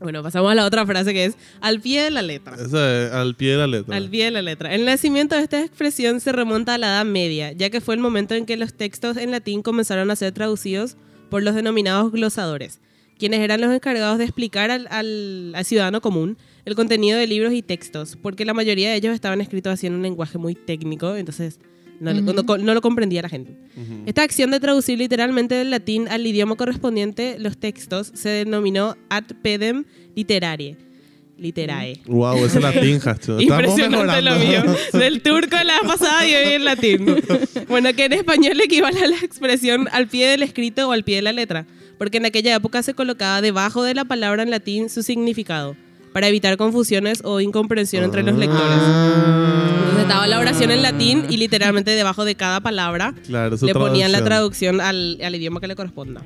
Bueno, 0.00 0.22
pasamos 0.22 0.50
a 0.50 0.54
la 0.54 0.66
otra 0.66 0.84
frase 0.84 1.12
que 1.14 1.24
es 1.26 1.36
al 1.60 1.80
pie 1.80 2.02
de 2.02 2.10
la 2.10 2.20
letra. 2.22 2.56
Eso 2.56 2.84
es 2.86 3.10
al 3.12 3.34
pie 3.36 3.52
de 3.52 3.56
la 3.58 3.66
letra. 3.66 3.96
Al 3.96 4.10
pie 4.10 4.24
de 4.26 4.30
la 4.32 4.42
letra. 4.42 4.74
El 4.74 4.84
nacimiento 4.84 5.34
de 5.36 5.42
esta 5.42 5.60
expresión 5.62 6.20
se 6.20 6.32
remonta 6.32 6.74
a 6.74 6.78
la 6.78 6.88
Edad 6.88 7.04
Media, 7.04 7.52
ya 7.52 7.70
que 7.70 7.80
fue 7.80 7.94
el 7.94 8.00
momento 8.00 8.34
en 8.34 8.44
que 8.44 8.56
los 8.56 8.74
textos 8.74 9.16
en 9.16 9.30
latín 9.30 9.62
comenzaron 9.62 10.10
a 10.10 10.16
ser 10.16 10.32
traducidos 10.32 10.96
por 11.30 11.42
los 11.42 11.54
denominados 11.54 12.12
glosadores, 12.12 12.80
quienes 13.18 13.40
eran 13.40 13.60
los 13.60 13.72
encargados 13.72 14.18
de 14.18 14.24
explicar 14.24 14.70
al, 14.70 14.86
al- 14.90 15.52
al 15.54 15.64
ciudadano 15.64 16.00
común 16.00 16.36
el 16.66 16.74
contenido 16.74 17.18
de 17.18 17.26
libros 17.26 17.52
y 17.52 17.62
textos, 17.62 18.16
porque 18.20 18.44
la 18.44 18.52
mayoría 18.54 18.90
de 18.90 18.96
ellos 18.96 19.14
estaban 19.14 19.40
escritos 19.40 19.72
así 19.72 19.86
en 19.86 19.94
un 19.94 20.02
lenguaje 20.02 20.38
muy 20.38 20.54
técnico, 20.54 21.14
entonces 21.16 21.60
no, 22.00 22.12
lo- 22.12 22.32
no- 22.42 22.56
no 22.58 22.74
lo 22.74 22.80
comprendía 22.80 23.22
la 23.22 23.28
gente. 23.28 23.56
Esta 24.06 24.22
acción 24.22 24.50
de 24.50 24.60
traducir 24.60 24.98
literalmente 24.98 25.54
del 25.54 25.70
latín 25.70 26.08
al 26.08 26.26
idioma 26.26 26.56
correspondiente 26.56 27.36
los 27.38 27.56
textos 27.58 28.10
se 28.14 28.28
denominó 28.28 28.96
ad 29.08 29.24
pedem 29.42 29.84
literarie. 30.14 30.76
Literae. 31.36 32.00
Wow, 32.06 32.44
ese 32.44 32.60
latín, 32.60 33.00
Hacho. 33.04 33.40
Impresionante 33.40 34.22
lo 34.22 34.36
mío. 34.36 34.62
Del 34.92 35.20
turco 35.20 35.56
la 35.64 35.80
pasada 35.84 36.24
y 36.28 36.32
hoy 36.34 36.52
en 36.54 36.64
latín. 36.64 37.06
Bueno, 37.68 37.92
que 37.92 38.04
en 38.04 38.12
español 38.12 38.60
equivale 38.60 39.00
a 39.02 39.08
la 39.08 39.16
expresión 39.16 39.88
al 39.90 40.06
pie 40.06 40.28
del 40.28 40.42
escrito 40.44 40.88
o 40.88 40.92
al 40.92 41.02
pie 41.02 41.16
de 41.16 41.22
la 41.22 41.32
letra, 41.32 41.66
porque 41.98 42.18
en 42.18 42.26
aquella 42.26 42.54
época 42.54 42.82
se 42.84 42.94
colocaba 42.94 43.40
debajo 43.40 43.82
de 43.82 43.94
la 43.94 44.04
palabra 44.04 44.44
en 44.44 44.50
latín 44.50 44.88
su 44.88 45.02
significado, 45.02 45.74
para 46.14 46.28
evitar 46.28 46.56
confusiones 46.56 47.20
o 47.24 47.40
incomprensión 47.40 48.04
entre 48.04 48.22
los 48.22 48.38
lectores. 48.38 48.78
Entonces 48.78 50.02
estaba 50.02 50.26
la 50.26 50.38
oración 50.38 50.70
en 50.70 50.80
latín 50.82 51.24
y 51.28 51.36
literalmente 51.36 51.90
debajo 51.90 52.24
de 52.24 52.34
cada 52.36 52.60
palabra 52.60 53.14
Claro, 53.26 53.56
le 53.60 53.74
ponían 53.74 54.12
la 54.12 54.24
traducción. 54.24 54.76
traducción 54.78 54.80
al, 54.80 55.18
al 55.22 55.34
idioma 55.34 55.60
que 55.60 55.66
le 55.66 55.76
corresponda. 55.76 56.22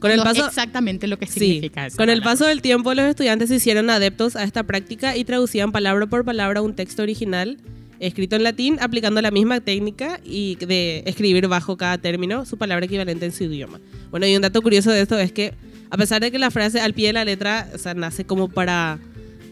Con 0.00 0.10
el 0.10 0.20
paso, 0.22 0.46
exactamente 0.46 1.06
lo 1.06 1.16
que 1.18 1.26
Sí, 1.26 1.38
significa 1.40 1.86
eso. 1.86 1.96
con 1.96 2.08
el 2.10 2.22
paso 2.22 2.44
del 2.46 2.60
tiempo 2.62 2.92
los 2.94 3.04
estudiantes 3.04 3.48
se 3.50 3.56
hicieron 3.56 3.88
adeptos 3.90 4.34
a 4.34 4.42
esta 4.44 4.62
práctica 4.64 5.16
y 5.16 5.24
traducían 5.24 5.70
palabra 5.70 6.06
por 6.06 6.24
palabra 6.24 6.60
un 6.62 6.74
texto 6.74 7.02
original 7.02 7.58
escrito 8.00 8.34
en 8.34 8.42
latín 8.42 8.78
aplicando 8.80 9.20
la 9.22 9.30
misma 9.30 9.60
técnica 9.60 10.18
y 10.24 10.56
de 10.56 11.04
escribir 11.06 11.46
bajo 11.46 11.76
cada 11.76 11.98
término 11.98 12.44
su 12.46 12.56
palabra 12.58 12.86
equivalente 12.86 13.26
en 13.26 13.32
su 13.32 13.44
idioma. 13.44 13.80
Bueno, 14.10 14.26
y 14.26 14.34
un 14.34 14.42
dato 14.42 14.60
curioso 14.60 14.90
de 14.90 15.02
esto 15.02 15.16
es 15.18 15.30
que 15.30 15.54
a 15.90 15.96
pesar 15.96 16.20
de 16.20 16.32
que 16.32 16.38
la 16.40 16.50
frase 16.50 16.80
al 16.80 16.94
pie 16.94 17.08
de 17.08 17.12
la 17.12 17.24
letra, 17.24 17.68
o 17.74 17.78
sea, 17.78 17.94
nace 17.94 18.24
como 18.24 18.48
para 18.48 18.98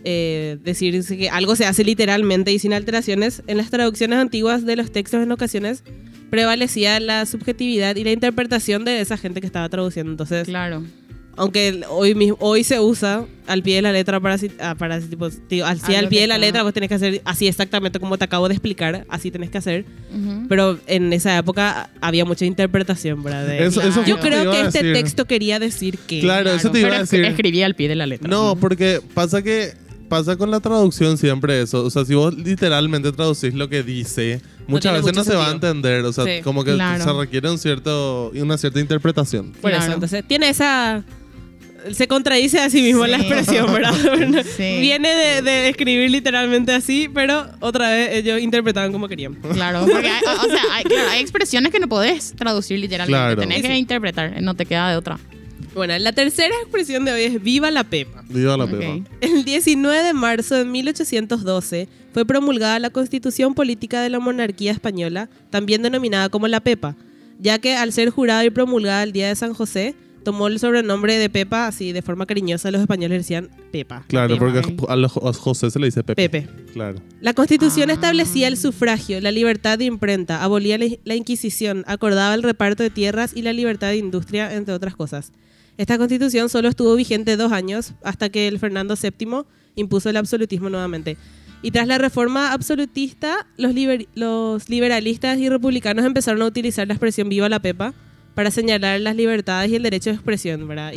eh, 0.04 0.58
decir 0.62 1.02
que 1.06 1.28
algo 1.30 1.56
se 1.56 1.66
hace 1.66 1.84
literalmente 1.84 2.52
y 2.52 2.58
sin 2.58 2.72
alteraciones, 2.72 3.42
en 3.46 3.56
las 3.56 3.70
traducciones 3.70 4.18
antiguas 4.18 4.64
de 4.64 4.76
los 4.76 4.90
textos 4.92 5.22
en 5.22 5.32
ocasiones 5.32 5.82
prevalecía 6.30 7.00
la 7.00 7.26
subjetividad 7.26 7.96
y 7.96 8.04
la 8.04 8.12
interpretación 8.12 8.84
de 8.84 9.00
esa 9.00 9.16
gente 9.16 9.40
que 9.40 9.46
estaba 9.46 9.68
traduciendo. 9.68 10.12
Entonces, 10.12 10.46
Claro. 10.46 10.84
Aunque 11.36 11.80
hoy, 11.88 12.14
mismo, 12.14 12.36
hoy 12.40 12.64
se 12.64 12.80
usa 12.80 13.24
al 13.46 13.62
pie 13.62 13.76
de 13.76 13.82
la 13.82 13.92
letra 13.92 14.20
para, 14.20 14.36
ah, 14.58 14.74
para 14.74 14.96
ese 14.98 15.06
tipo, 15.06 15.28
digo, 15.48 15.64
al 15.64 15.78
lo 15.78 16.08
pie 16.10 16.20
de 16.22 16.26
la 16.26 16.34
está. 16.34 16.46
letra 16.46 16.62
vos 16.64 16.74
tenés 16.74 16.88
que 16.88 16.96
hacer 16.96 17.22
así 17.24 17.46
exactamente 17.46 17.98
como 17.98 18.18
te 18.18 18.24
acabo 18.24 18.46
de 18.48 18.54
explicar, 18.54 19.06
así 19.08 19.30
tenés 19.30 19.48
que 19.48 19.56
hacer. 19.56 19.86
Ujú. 20.12 20.46
Pero 20.48 20.78
en 20.86 21.12
esa 21.14 21.38
época 21.38 21.88
había 22.00 22.24
mucha 22.26 22.44
interpretación, 22.44 23.22
¿verdad? 23.22 23.58
Eso, 23.58 23.80
eso 23.80 24.04
Yo 24.04 24.18
creo 24.18 24.50
que 24.50 24.60
este 24.60 24.82
decir. 24.82 24.92
texto 24.92 25.24
quería 25.24 25.58
decir 25.58 25.98
que... 25.98 26.20
Claro, 26.20 26.50
eso 26.52 26.70
te 26.70 26.80
iba 26.80 26.94
a 26.96 26.98
decir. 27.00 27.24
escribí 27.24 27.62
al 27.62 27.74
pie 27.74 27.88
de 27.88 27.94
la 27.96 28.06
letra. 28.06 28.28
No, 28.28 28.56
porque 28.56 29.00
pasa 29.14 29.40
que 29.40 29.72
pasa 30.10 30.36
con 30.36 30.50
la 30.50 30.60
traducción 30.60 31.16
siempre 31.16 31.62
eso. 31.62 31.82
O 31.84 31.88
sea, 31.90 32.04
si 32.04 32.14
vos 32.14 32.34
literalmente 32.36 33.10
traducís 33.12 33.54
lo 33.54 33.70
que 33.70 33.82
dice, 33.82 34.42
muchas 34.66 34.92
tiene 34.92 34.98
veces 34.98 35.12
no 35.14 35.20
mucho 35.22 35.30
se 35.30 35.36
va 35.38 35.46
a 35.46 35.50
sentido. 35.50 35.70
entender. 35.70 36.04
O 36.04 36.12
sea, 36.12 36.24
Sí, 36.24 36.42
como 36.42 36.62
que 36.64 36.74
claro. 36.74 37.02
se 37.02 37.12
requiere 37.14 37.48
un 37.50 37.56
cierto, 37.58 38.30
una 38.34 38.58
cierta 38.58 38.78
interpretación. 38.80 39.52
Por 39.52 39.70
eso, 39.70 39.78
Claro. 39.80 39.94
entonces 39.94 40.22
tiene 40.28 40.50
esa... 40.50 41.02
Se 41.92 42.06
contradice 42.06 42.60
a 42.60 42.68
sí 42.68 42.82
mismo 42.82 43.06
Sí. 43.06 43.10
la 43.10 43.16
expresión, 43.16 43.72
¿verdad? 43.72 43.94
Sí. 44.56 44.76
Viene 44.80 45.14
de, 45.14 45.40
de 45.40 45.68
escribir 45.70 46.10
literalmente 46.10 46.74
así, 46.74 47.08
pero 47.08 47.46
otra 47.60 47.88
vez 47.88 48.16
ellos 48.16 48.38
interpretaban 48.38 48.92
como 48.92 49.08
querían. 49.08 49.34
Claro, 49.36 49.86
porque 49.90 50.08
hay, 50.08 50.22
o 50.22 50.44
sea, 50.50 50.62
hay, 50.74 50.84
claro, 50.84 51.08
hay 51.08 51.20
expresiones 51.22 51.72
que 51.72 51.80
no 51.80 51.88
podés 51.88 52.34
traducir 52.36 52.78
literalmente. 52.78 53.16
Claro. 53.18 53.40
Tenés 53.40 53.62
Sí, 53.62 53.68
que 53.68 53.76
interpretar, 53.78 54.42
no 54.42 54.54
te 54.54 54.66
queda 54.66 54.90
de 54.90 54.96
otra. 54.98 55.18
Bueno, 55.74 55.96
la 55.98 56.12
tercera 56.12 56.54
expresión 56.62 57.04
de 57.04 57.12
hoy 57.12 57.22
es 57.22 57.42
Viva 57.42 57.70
la 57.70 57.84
Pepa. 57.84 58.22
Viva 58.28 58.56
la 58.56 58.66
pepa. 58.66 58.98
El 59.20 59.44
19 59.44 60.02
de 60.02 60.12
marzo 60.12 60.56
de 60.56 60.64
1812 60.64 61.88
fue 62.12 62.24
promulgada 62.26 62.78
la 62.80 62.90
Constitución 62.90 63.54
Política 63.54 64.02
de 64.02 64.10
la 64.10 64.18
Monarquía 64.18 64.72
Española, 64.72 65.28
también 65.50 65.82
denominada 65.82 66.28
como 66.28 66.48
la 66.48 66.60
Pepa, 66.60 66.96
ya 67.38 67.58
que 67.60 67.76
al 67.76 67.92
ser 67.92 68.10
jurada 68.10 68.44
y 68.44 68.50
promulgada 68.50 69.02
el 69.04 69.12
día 69.12 69.28
de 69.28 69.36
San 69.36 69.54
José, 69.54 69.94
tomó 70.24 70.48
el 70.48 70.58
sobrenombre 70.58 71.16
de 71.18 71.30
Pepa, 71.30 71.68
así 71.68 71.92
de 71.92 72.02
forma 72.02 72.26
cariñosa 72.26 72.70
los 72.72 72.80
españoles 72.82 73.18
decían 73.20 73.48
Pepa. 73.70 74.04
Claro, 74.08 74.34
Pepa. 74.36 74.60
porque 74.62 74.84
a, 74.92 74.96
los- 74.96 75.16
a 75.16 75.32
José 75.32 75.70
se 75.70 75.78
le 75.78 75.86
dice 75.86 76.02
Pepe. 76.02 76.28
Pepe. 76.28 76.48
Claro. 76.72 77.00
La 77.20 77.32
Constitución 77.32 77.90
Ah. 77.90 77.94
establecía 77.94 78.48
el 78.48 78.56
sufragio, 78.56 79.20
la 79.20 79.30
libertad 79.30 79.78
de 79.78 79.84
imprenta, 79.84 80.42
abolía 80.42 80.76
la, 80.78 80.86
la 81.04 81.14
Inquisición, 81.14 81.84
acordaba 81.86 82.34
el 82.34 82.42
reparto 82.42 82.82
de 82.82 82.90
tierras 82.90 83.32
y 83.36 83.42
la 83.42 83.52
libertad 83.52 83.88
de 83.90 83.96
industria, 83.98 84.52
entre 84.54 84.74
otras 84.74 84.96
cosas. 84.96 85.32
Esta 85.80 85.96
Constitución 85.96 86.50
solo 86.50 86.68
estuvo 86.68 86.94
vigente 86.94 87.38
dos 87.38 87.52
años 87.52 87.94
hasta 88.04 88.28
que 88.28 88.48
el 88.48 88.58
Fernando 88.58 88.96
VII 89.02 89.44
impuso 89.76 90.10
el 90.10 90.18
absolutismo 90.18 90.68
nuevamente. 90.68 91.16
Y 91.62 91.70
tras 91.70 91.86
la 91.86 91.96
reforma 91.96 92.52
absolutista, 92.52 93.46
los, 93.56 93.72
liber- 93.72 94.06
los 94.14 94.68
liberalistas 94.68 95.38
y 95.38 95.48
republicanos 95.48 96.04
empezaron 96.04 96.42
a 96.42 96.44
utilizar 96.44 96.86
la 96.86 96.92
expresión 96.92 97.30
viva 97.30 97.48
la 97.48 97.60
pepa 97.60 97.94
para 98.34 98.50
señalar 98.50 99.00
las 99.00 99.16
libertades 99.16 99.70
y 99.70 99.76
el 99.76 99.82
derecho 99.82 100.10
de 100.10 100.16
expresión, 100.16 100.68
¿verdad? 100.68 100.92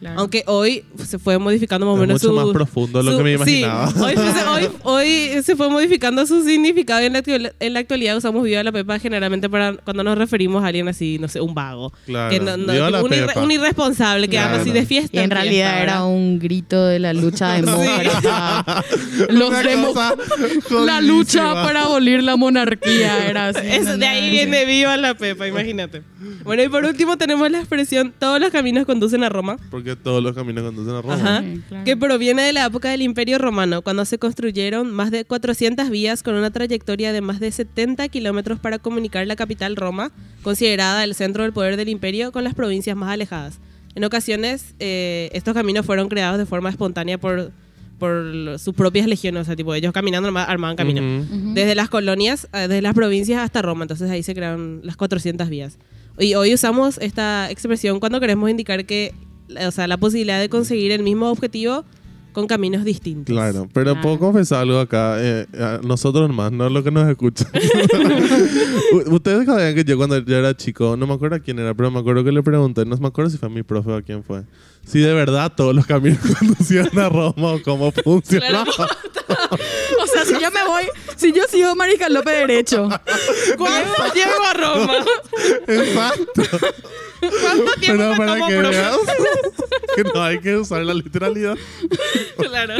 Claro. 0.00 0.18
aunque 0.20 0.44
hoy 0.46 0.82
se 1.06 1.18
fue 1.18 1.36
modificando 1.38 1.84
más 1.84 1.94
o 1.94 1.98
menos 1.98 2.14
mucho 2.22 2.28
su- 2.28 2.34
más 2.46 2.52
profundo 2.54 3.00
de 3.00 3.04
lo 3.04 3.12
su- 3.12 3.18
que 3.18 3.22
me 3.22 3.44
sí, 3.44 3.58
imaginaba. 3.60 3.92
hoy, 4.02 4.14
se- 4.16 4.48
hoy, 4.48 4.68
hoy 5.36 5.42
se 5.42 5.56
fue 5.56 5.68
modificando 5.68 6.26
su 6.26 6.42
significado 6.42 7.02
y 7.02 7.04
en 7.06 7.12
la, 7.12 7.52
en 7.60 7.74
la 7.74 7.80
actualidad 7.80 8.16
usamos 8.16 8.42
viva 8.42 8.62
la 8.62 8.72
pepa 8.72 8.98
generalmente 8.98 9.50
para 9.50 9.74
cuando 9.74 10.02
nos 10.02 10.16
referimos 10.16 10.64
a 10.64 10.68
alguien 10.68 10.88
así, 10.88 11.18
no 11.18 11.28
sé, 11.28 11.42
un 11.42 11.52
vago. 11.54 11.92
Claro, 12.06 12.30
Que 12.30 12.40
no- 12.40 12.56
no- 12.56 12.72
viva 12.72 12.90
la 12.90 13.02
un, 13.02 13.10
irre- 13.10 13.26
pepa. 13.26 13.42
un 13.42 13.50
irresponsable 13.50 14.28
que 14.28 14.38
anda 14.38 14.48
Claro. 14.52 14.62
así 14.62 14.70
de 14.72 14.86
fiesta. 14.86 15.10
Y 15.20 15.22
en 15.22 15.30
realidad 15.30 15.66
fiesta, 15.66 15.82
era 15.82 15.92
¿verdad? 16.00 16.06
un 16.06 16.38
grito 16.38 16.86
de 16.86 16.98
la 16.98 17.12
lucha 17.12 17.52
demócrata. 17.52 18.84
Los 19.28 19.52
la 20.86 21.00
lucha 21.00 21.52
para 21.52 21.82
abolir 21.82 22.22
la 22.22 22.36
monarquía 22.36 23.28
era 23.28 23.48
así. 23.48 23.66
Eso, 23.66 23.96
de 23.98 24.06
ahí 24.06 24.30
viene 24.30 24.64
viva 24.64 24.96
la 24.96 25.14
pepa, 25.14 25.46
imagínate. 25.46 26.02
Bueno, 26.44 26.62
y 26.62 26.68
por 26.68 26.84
último 26.84 27.16
tenemos 27.18 27.50
la 27.50 27.58
expresión 27.58 28.12
todos 28.18 28.40
los 28.40 28.50
caminos 28.50 28.86
conducen 28.86 29.24
a 29.24 29.28
Roma. 29.28 29.56
Porque 29.70 29.89
todos 29.96 30.22
los 30.22 30.34
caminos 30.34 30.64
conducen 30.64 30.94
a 30.94 31.02
Roma. 31.02 31.14
Ajá. 31.14 31.42
Sí, 31.42 31.60
claro. 31.68 31.84
Que 31.84 31.96
proviene 31.96 32.42
de 32.42 32.52
la 32.52 32.66
época 32.66 32.90
del 32.90 33.02
Imperio 33.02 33.38
Romano, 33.38 33.82
cuando 33.82 34.04
se 34.04 34.18
construyeron 34.18 34.90
más 34.92 35.10
de 35.10 35.24
400 35.24 35.90
vías 35.90 36.22
con 36.22 36.34
una 36.34 36.50
trayectoria 36.50 37.12
de 37.12 37.20
más 37.20 37.40
de 37.40 37.50
70 37.52 38.08
kilómetros 38.08 38.58
para 38.60 38.78
comunicar 38.78 39.26
la 39.26 39.36
capital 39.36 39.76
Roma, 39.76 40.12
considerada 40.42 41.04
el 41.04 41.14
centro 41.14 41.42
del 41.42 41.52
poder 41.52 41.76
del 41.76 41.88
imperio, 41.88 42.32
con 42.32 42.44
las 42.44 42.54
provincias 42.54 42.96
más 42.96 43.10
alejadas. 43.10 43.58
En 43.94 44.04
ocasiones, 44.04 44.74
eh, 44.78 45.30
estos 45.32 45.52
caminos 45.54 45.84
fueron 45.84 46.08
creados 46.08 46.38
de 46.38 46.46
forma 46.46 46.70
espontánea 46.70 47.18
por, 47.18 47.50
por 47.98 48.58
sus 48.58 48.74
propias 48.74 49.06
legiones, 49.06 49.42
o 49.42 49.44
sea, 49.44 49.56
tipo 49.56 49.74
ellos 49.74 49.92
caminando 49.92 50.28
arma- 50.28 50.44
armaban 50.44 50.76
camino. 50.76 51.00
Ujú. 51.02 51.34
Ujú. 51.34 51.54
Desde 51.54 51.74
las 51.74 51.88
colonias, 51.88 52.48
eh, 52.52 52.60
desde 52.68 52.82
las 52.82 52.94
provincias 52.94 53.40
hasta 53.42 53.62
Roma, 53.62 53.84
entonces 53.84 54.08
ahí 54.10 54.22
se 54.22 54.34
crearon 54.34 54.80
las 54.84 54.96
400 54.96 55.48
vías. 55.48 55.76
Y 56.18 56.34
hoy 56.34 56.52
usamos 56.54 56.98
esta 56.98 57.50
expresión 57.50 57.98
cuando 57.98 58.20
queremos 58.20 58.48
indicar 58.50 58.84
que, 58.84 59.12
o 59.66 59.70
sea, 59.70 59.86
la 59.86 59.96
posibilidad 59.96 60.40
de 60.40 60.48
conseguir 60.48 60.92
el 60.92 61.02
mismo 61.02 61.30
objetivo 61.30 61.84
con 62.32 62.46
caminos 62.46 62.84
distintos. 62.84 63.32
Claro, 63.34 63.68
pero 63.72 64.00
puedo 64.00 64.18
confesar 64.18 64.60
algo 64.62 64.78
acá, 64.78 65.16
eh, 65.18 65.46
a 65.58 65.80
nosotros 65.82 66.32
más, 66.32 66.52
no 66.52 66.68
lo 66.68 66.82
que 66.82 66.90
nos 66.90 67.08
escuchan. 67.08 67.48
Ustedes 69.06 69.46
sabían 69.46 69.74
que 69.74 69.84
yo 69.84 69.96
cuando 69.96 70.18
yo 70.18 70.36
era 70.36 70.56
chico, 70.56 70.96
no 70.96 71.06
me 71.06 71.14
acuerdo 71.14 71.40
quién 71.42 71.58
era, 71.58 71.74
pero 71.74 71.90
me 71.90 71.98
acuerdo 71.98 72.24
que 72.24 72.32
le 72.32 72.42
pregunté, 72.42 72.84
no 72.84 72.96
me 72.96 73.08
acuerdo 73.08 73.30
si 73.30 73.38
fue 73.38 73.48
a 73.48 73.52
mi 73.52 73.62
profe 73.62 73.90
o 73.90 73.96
a 73.96 74.02
quién 74.02 74.22
fue, 74.22 74.44
si 74.84 75.00
de 75.00 75.12
verdad 75.12 75.52
todos 75.56 75.74
los 75.74 75.86
caminos 75.86 76.20
conducían 76.38 76.96
a 76.98 77.08
Roma 77.08 77.54
o 77.54 77.62
cómo 77.62 77.90
funcionaba. 77.90 78.64
Yo 80.50 80.58
me 80.58 80.66
voy, 80.66 80.82
si 81.16 81.32
yo 81.32 81.42
sigo 81.48 81.74
Marica 81.76 82.08
López 82.08 82.34
derecho, 82.46 82.88
¿Cuándo 83.56 83.94
llego 84.14 84.44
a 84.44 84.54
Roma? 84.54 84.94
Exacto. 85.66 86.42
¿Cuánto 87.20 87.72
tiempo 87.80 87.98
Pero 87.98 88.10
me 88.12 88.16
para 88.16 88.32
tomo, 88.34 88.48
que 88.48 88.58
profe? 88.58 88.76
veas 88.76 88.96
que 89.96 90.04
no 90.04 90.22
hay 90.22 90.40
que 90.40 90.56
usar 90.56 90.82
la 90.84 90.94
literalidad. 90.94 91.56
Claro. 92.38 92.74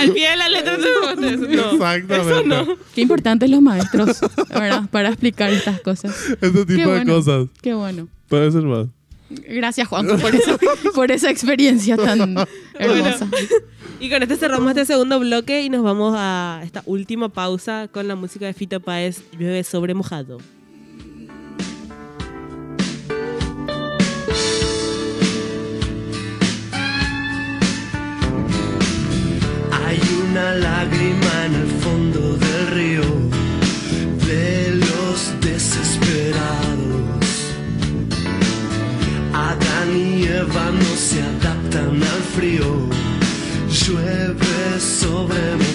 Al 0.00 0.10
pie 0.12 0.30
de 0.30 0.36
la 0.36 0.48
letra 0.48 0.76
te 0.76 1.36
no, 1.36 1.72
Exactamente. 1.72 2.16
Eso 2.16 2.42
no. 2.44 2.76
qué 2.94 3.00
importantes 3.02 3.48
los 3.50 3.62
maestros, 3.62 4.18
¿verdad? 4.48 4.82
Para 4.90 5.10
explicar 5.10 5.52
estas 5.52 5.80
cosas. 5.80 6.14
Este 6.40 6.50
tipo 6.50 6.66
Qué 6.66 6.76
de 6.76 6.86
bueno. 6.86 7.14
cosas. 7.14 7.46
Qué 7.62 7.74
bueno. 7.74 8.08
Puede 8.28 8.50
ser 8.50 8.62
más. 8.62 8.88
Gracias, 9.30 9.88
Juanjo, 9.88 10.18
por 10.18 10.34
esa, 10.34 10.56
por 10.94 11.10
esa 11.10 11.30
experiencia 11.30 11.96
tan 11.96 12.36
hermosa. 12.78 13.28
Y 14.00 14.10
con 14.10 14.22
este 14.22 14.36
cerramos 14.36 14.68
este 14.70 14.84
segundo 14.84 15.18
bloque 15.20 15.62
y 15.62 15.70
nos 15.70 15.82
vamos 15.82 16.14
a 16.16 16.60
esta 16.64 16.82
última 16.84 17.28
pausa 17.28 17.88
con 17.90 18.06
la 18.06 18.16
música 18.16 18.44
de 18.46 18.52
Fito 18.52 18.80
Páez, 18.80 19.22
Llueve 19.38 19.64
sobre 19.64 19.94
mojado. 19.94 20.38
Hay 29.86 30.00
una 30.28 30.54
lágrima 30.56 31.46
en 31.46 31.54
el 31.54 31.68
fondo 31.80 32.36
del 32.36 32.66
río 32.68 33.02
de 34.26 34.74
los 34.76 35.40
desesperados. 35.40 36.64
Adán 39.32 39.96
y 39.96 40.24
Eva 40.24 40.70
no 40.72 40.96
se 40.96 41.22
adaptan 41.22 42.02
al 42.02 42.22
frío. 42.34 42.93
Llueve 43.86 44.80
sobre 44.80 45.56
mojado. 45.56 45.73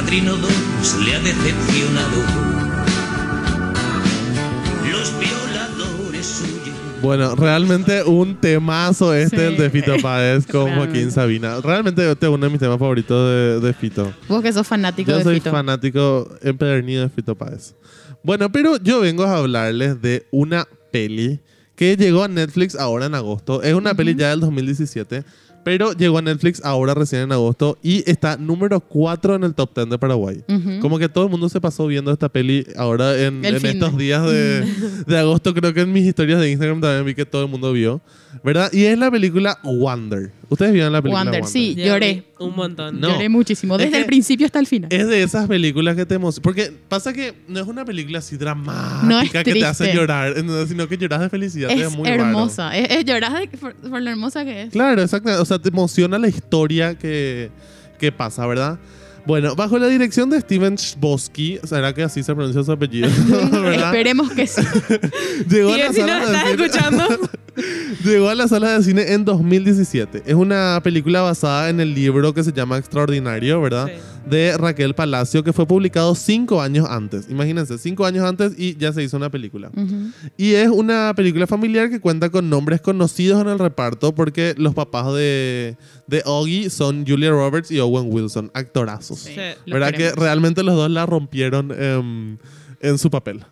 Padrino 0.00 0.36
2 0.36 0.50
le 1.04 1.14
ha 1.16 1.18
decepcionado. 1.18 2.18
Los 4.92 5.12
violadores 5.18 6.42
huyen. 6.44 6.74
Bueno, 7.02 7.34
realmente 7.34 8.04
un 8.04 8.36
temazo 8.36 9.12
este, 9.12 9.36
Sí. 9.36 9.42
el 9.42 9.56
de 9.56 9.70
Fito 9.70 9.96
Páez 10.00 10.46
con. 10.46 10.72
Joaquín 10.72 11.10
Sabina. 11.10 11.60
Realmente 11.60 12.08
este 12.08 12.26
es 12.26 12.32
uno 12.32 12.46
de 12.46 12.50
mis 12.50 12.60
temas 12.60 12.78
favoritos 12.78 13.28
de, 13.28 13.58
de 13.66 13.74
Fito. 13.74 14.12
Vos 14.28 14.40
que 14.40 14.52
sos 14.52 14.68
fanático 14.68 15.10
Yo 15.10 15.18
de 15.18 15.24
soy 15.24 15.34
Fito. 15.40 15.50
fanático 15.50 16.30
empedernido 16.42 17.02
de 17.02 17.08
Fito 17.08 17.34
Páez. 17.34 17.74
Bueno, 18.22 18.52
pero 18.52 18.76
yo 18.76 19.00
vengo 19.00 19.24
a 19.24 19.36
hablarles 19.38 20.00
de 20.00 20.28
una 20.30 20.64
peli 20.92 21.40
que 21.74 21.96
llegó 21.96 22.22
a 22.22 22.28
Netflix 22.28 22.76
ahora 22.76 23.06
en 23.06 23.16
agosto. 23.16 23.62
Es 23.64 23.74
una 23.74 23.94
peli 23.94 24.14
ya 24.14 24.30
del 24.30 24.38
2017, 24.40 25.24
pero 25.68 25.92
llegó 25.92 26.16
a 26.16 26.22
Netflix 26.22 26.62
ahora 26.64 26.94
recién 26.94 27.20
en 27.20 27.32
agosto 27.32 27.76
y 27.82 28.02
está 28.10 28.38
número 28.38 28.80
4 28.80 29.34
en 29.34 29.44
el 29.44 29.54
top 29.54 29.74
10 29.74 29.90
de 29.90 29.98
Paraguay. 29.98 30.42
Como 30.80 30.98
que 30.98 31.10
todo 31.10 31.24
el 31.24 31.30
mundo 31.30 31.50
se 31.50 31.60
pasó 31.60 31.86
viendo 31.86 32.10
esta 32.10 32.30
peli 32.30 32.66
ahora 32.74 33.14
en, 33.20 33.44
en 33.44 33.54
estos 33.54 33.94
días 33.98 34.24
de, 34.24 34.64
de 35.06 35.18
agosto. 35.18 35.52
Creo 35.52 35.74
que 35.74 35.82
en 35.82 35.92
mis 35.92 36.06
historias 36.06 36.40
de 36.40 36.50
Instagram 36.52 36.80
también 36.80 37.04
vi 37.04 37.14
que 37.14 37.26
todo 37.26 37.42
el 37.42 37.50
mundo 37.50 37.70
vio. 37.74 38.00
¿Verdad? 38.42 38.72
Y 38.72 38.84
es 38.84 38.98
la 38.98 39.10
película 39.10 39.58
Wonder. 39.62 40.32
Ustedes 40.50 40.72
vieron 40.72 40.92
la 40.92 41.02
película 41.02 41.24
Wonder, 41.24 41.42
Wonder. 41.42 41.52
sí. 41.52 41.74
Lloré. 41.76 42.24
Un 42.38 42.56
montón. 42.56 42.98
No. 43.00 43.10
Lloré 43.10 43.28
muchísimo, 43.28 43.74
Es 43.74 43.80
desde 43.80 43.92
que- 43.92 43.98
el 43.98 44.06
principio 44.06 44.46
hasta 44.46 44.58
el 44.58 44.66
final. 44.66 44.90
Es 44.92 45.06
de 45.06 45.22
esas 45.22 45.46
películas 45.46 45.94
que 45.94 46.06
te 46.06 46.14
emocionan. 46.14 46.42
Porque 46.42 46.72
pasa 46.88 47.12
que 47.12 47.34
no 47.48 47.60
es 47.60 47.66
una 47.66 47.84
película 47.84 48.20
así 48.20 48.36
dramática 48.38 49.02
No 49.06 49.20
es 49.20 49.30
que 49.30 49.44
te 49.44 49.64
hace 49.64 49.84
triste. 49.84 49.94
llorar, 50.00 50.28
¿entendés? 50.28 50.68
sino 50.70 50.88
que 50.88 50.96
lloras 50.96 51.20
de 51.20 51.28
felicidad. 51.28 51.70
es 51.70 51.80
Es, 51.88 51.92
muy 51.96 52.08
raro. 52.08 52.22
hermosa. 52.24 52.74
Es, 52.76 52.90
es 52.90 53.04
llorar 53.04 53.38
de- 53.40 53.58
por, 53.58 53.74
por 53.74 54.00
lo 54.00 54.10
hermosa 54.10 54.44
que 54.44 54.62
es. 54.62 54.70
Claro, 54.70 55.02
exacto. 55.02 55.40
O 55.40 55.44
sea, 55.44 55.58
te 55.58 55.68
emociona 55.68 56.18
la 56.18 56.28
historia 56.28 56.96
que, 56.96 57.50
que 57.98 58.10
pasa, 58.10 58.46
¿verdad? 58.46 58.78
Bueno, 59.26 59.54
bajo 59.54 59.78
la 59.78 59.88
dirección 59.88 60.30
de 60.30 60.40
Steven 60.40 60.76
Chbosky, 60.76 61.58
¿será 61.64 61.92
que 61.92 62.02
así 62.02 62.22
se 62.22 62.34
pronuncia 62.34 62.62
su 62.62 62.72
apellido? 62.72 63.10
¿verdad? 63.52 63.88
Esperemos 63.94 64.30
que 64.30 64.46
sí. 64.46 64.62
Llegó, 65.50 65.74
a 65.74 65.76
la 65.76 65.92
si 65.92 66.00
no 66.00 66.06
sala 66.06 66.18
de 66.20 66.24
estás 66.24 66.44
cine- 66.50 66.64
escuchando, 66.64 67.08
Llegó 68.04 68.28
a 68.28 68.34
la 68.34 68.48
sala 68.48 68.76
de 68.76 68.82
cine 68.82 69.12
en 69.12 69.24
2017. 69.24 70.22
Es 70.26 70.34
una 70.34 70.80
película 70.82 71.22
basada 71.22 71.70
en 71.70 71.80
el 71.80 71.94
libro 71.94 72.34
que 72.34 72.44
se 72.44 72.52
llama 72.52 72.78
Extraordinario, 72.78 73.60
¿verdad? 73.60 73.86
Sí. 73.86 74.30
De 74.30 74.56
Raquel 74.58 74.94
Palacio, 74.94 75.42
que 75.42 75.52
fue 75.52 75.66
publicado 75.66 76.14
cinco 76.14 76.60
años 76.60 76.86
antes. 76.88 77.26
Imagínense, 77.30 77.78
cinco 77.78 78.04
años 78.04 78.24
antes 78.24 78.52
y 78.58 78.76
ya 78.76 78.92
se 78.92 79.02
hizo 79.02 79.16
una 79.16 79.30
película. 79.30 79.70
Y 80.36 80.52
es 80.52 80.68
una 80.68 81.12
película 81.16 81.46
familiar 81.46 81.88
que 81.88 82.00
cuenta 82.00 82.28
con 82.28 82.50
nombres 82.50 82.80
conocidos 82.80 83.40
en 83.40 83.48
el 83.48 83.58
reparto 83.58 84.14
porque 84.14 84.54
los 84.58 84.74
papás 84.74 85.14
de, 85.14 85.76
de 86.06 86.22
Oggy 86.26 86.68
son 86.68 87.06
Julia 87.06 87.30
Roberts 87.30 87.70
y 87.70 87.80
Owen 87.80 88.12
Wilson, 88.12 88.50
actorazos. 88.54 89.20
Sí, 89.20 89.34
¿Verdad 89.66 89.92
que 89.92 90.12
realmente 90.12 90.62
los 90.62 90.74
dos 90.74 90.90
la 90.90 91.06
rompieron 91.06 91.72
em, 91.72 92.38
en 92.80 92.98
su 92.98 93.10
papel? 93.10 93.44